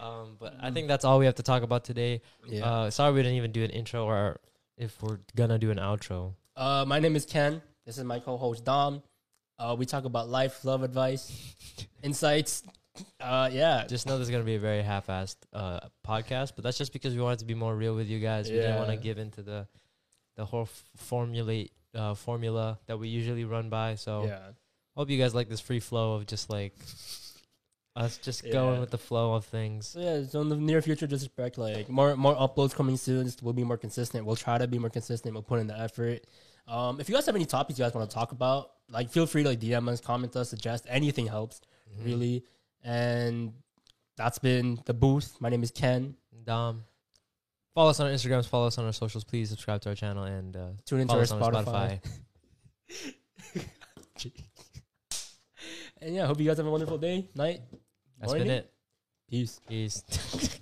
Um, 0.00 0.36
but 0.38 0.54
I 0.60 0.70
think 0.70 0.88
that's 0.88 1.04
all 1.06 1.18
we 1.18 1.24
have 1.26 1.36
to 1.36 1.42
talk 1.42 1.62
about 1.62 1.84
today. 1.84 2.20
Yeah. 2.46 2.64
Uh, 2.66 2.90
sorry 2.90 3.12
we 3.14 3.22
didn't 3.22 3.36
even 3.38 3.52
do 3.52 3.62
an 3.64 3.70
intro 3.70 4.04
or 4.04 4.40
if 4.76 5.02
we're 5.02 5.18
gonna 5.36 5.58
do 5.58 5.70
an 5.70 5.78
outro. 5.78 6.34
Uh, 6.56 6.84
my 6.86 6.98
name 6.98 7.16
is 7.16 7.24
Ken. 7.24 7.62
This 7.86 7.98
is 7.98 8.04
my 8.04 8.18
co-host 8.20 8.64
Dom. 8.64 9.02
Uh, 9.58 9.76
we 9.78 9.86
talk 9.86 10.04
about 10.04 10.28
life, 10.28 10.64
love 10.64 10.82
advice, 10.82 11.54
insights. 12.02 12.62
Uh, 13.20 13.48
yeah. 13.52 13.86
Just 13.86 14.06
know 14.06 14.16
there's 14.16 14.30
gonna 14.30 14.44
be 14.44 14.56
a 14.56 14.60
very 14.60 14.82
half-assed 14.82 15.36
uh, 15.52 15.80
podcast, 16.06 16.52
but 16.54 16.64
that's 16.64 16.78
just 16.78 16.92
because 16.92 17.14
we 17.14 17.20
wanted 17.22 17.38
to 17.40 17.44
be 17.44 17.54
more 17.54 17.74
real 17.74 17.94
with 17.94 18.08
you 18.08 18.18
guys. 18.20 18.48
We 18.50 18.56
didn't 18.56 18.76
want 18.76 18.90
to 18.90 18.96
give 18.96 19.18
into 19.18 19.42
the 19.42 19.66
the 20.36 20.44
whole 20.44 20.62
f- 20.62 20.84
formulate 20.96 21.72
uh, 21.94 22.14
formula 22.14 22.78
that 22.86 22.98
we 22.98 23.08
usually 23.08 23.44
run 23.44 23.68
by. 23.68 23.94
So 23.96 24.24
yeah. 24.26 24.38
Hope 24.96 25.08
you 25.08 25.16
guys 25.16 25.34
like 25.34 25.48
this 25.48 25.60
free 25.60 25.80
flow 25.80 26.14
of 26.16 26.26
just 26.26 26.50
like 26.50 26.74
us 27.94 28.16
just 28.18 28.50
going 28.50 28.80
with 28.80 28.90
the 28.90 28.98
flow 28.98 29.34
of 29.34 29.44
things. 29.44 29.88
So 29.88 30.00
yeah, 30.00 30.24
so 30.24 30.40
in 30.40 30.48
the 30.48 30.56
near 30.56 30.80
future, 30.80 31.06
just 31.06 31.26
expect 31.26 31.58
like 31.58 31.88
more 31.88 32.16
more 32.16 32.34
uploads 32.34 32.74
coming 32.74 32.96
soon. 32.96 33.26
Just 33.26 33.42
we'll 33.42 33.52
be 33.52 33.64
more 33.64 33.76
consistent. 33.76 34.24
We'll 34.24 34.36
try 34.36 34.58
to 34.58 34.66
be 34.66 34.78
more 34.78 34.90
consistent. 34.90 35.34
We'll 35.34 35.42
put 35.42 35.60
in 35.60 35.66
the 35.66 35.78
effort. 35.78 36.26
Um, 36.68 37.00
if 37.00 37.08
you 37.08 37.14
guys 37.14 37.26
have 37.26 37.34
any 37.34 37.44
topics 37.44 37.78
you 37.78 37.84
guys 37.84 37.92
want 37.92 38.08
to 38.08 38.14
talk 38.14 38.32
about, 38.32 38.70
like 38.88 39.10
feel 39.10 39.26
free 39.26 39.42
to 39.42 39.50
like 39.50 39.60
DM 39.60 39.88
us, 39.88 40.00
comment 40.00 40.34
us, 40.36 40.48
suggest. 40.48 40.86
Anything 40.88 41.26
helps, 41.26 41.60
Mhm. 41.98 42.04
really. 42.06 42.44
And 42.84 43.52
that's 44.16 44.38
been 44.38 44.80
the 44.86 44.94
booth. 44.94 45.36
My 45.40 45.48
name 45.48 45.62
is 45.62 45.70
Ken. 45.70 46.16
Dom. 46.44 46.84
Follow 47.74 47.90
us 47.90 48.00
on 48.00 48.06
our 48.06 48.12
Instagrams, 48.12 48.46
follow 48.46 48.66
us 48.66 48.78
on 48.78 48.84
our 48.84 48.92
socials. 48.92 49.24
Please 49.24 49.48
subscribe 49.48 49.80
to 49.82 49.88
our 49.90 49.94
channel 49.94 50.24
and 50.24 50.56
uh, 50.56 50.68
Tune 50.84 51.00
into 51.00 51.14
our 51.14 51.22
us 51.22 51.32
on 51.32 51.42
our 51.42 51.50
Spotify. 51.64 52.00
And 56.00 56.16
yeah, 56.16 56.26
hope 56.26 56.40
you 56.40 56.46
guys 56.48 56.56
have 56.56 56.66
a 56.66 56.70
wonderful 56.70 56.98
day, 56.98 57.28
night. 57.36 57.60
That's 58.22 58.30
morning. 58.34 58.46
been 58.48 58.56
it. 58.58 58.72
Peace. 59.28 59.60
Peace. 59.68 60.58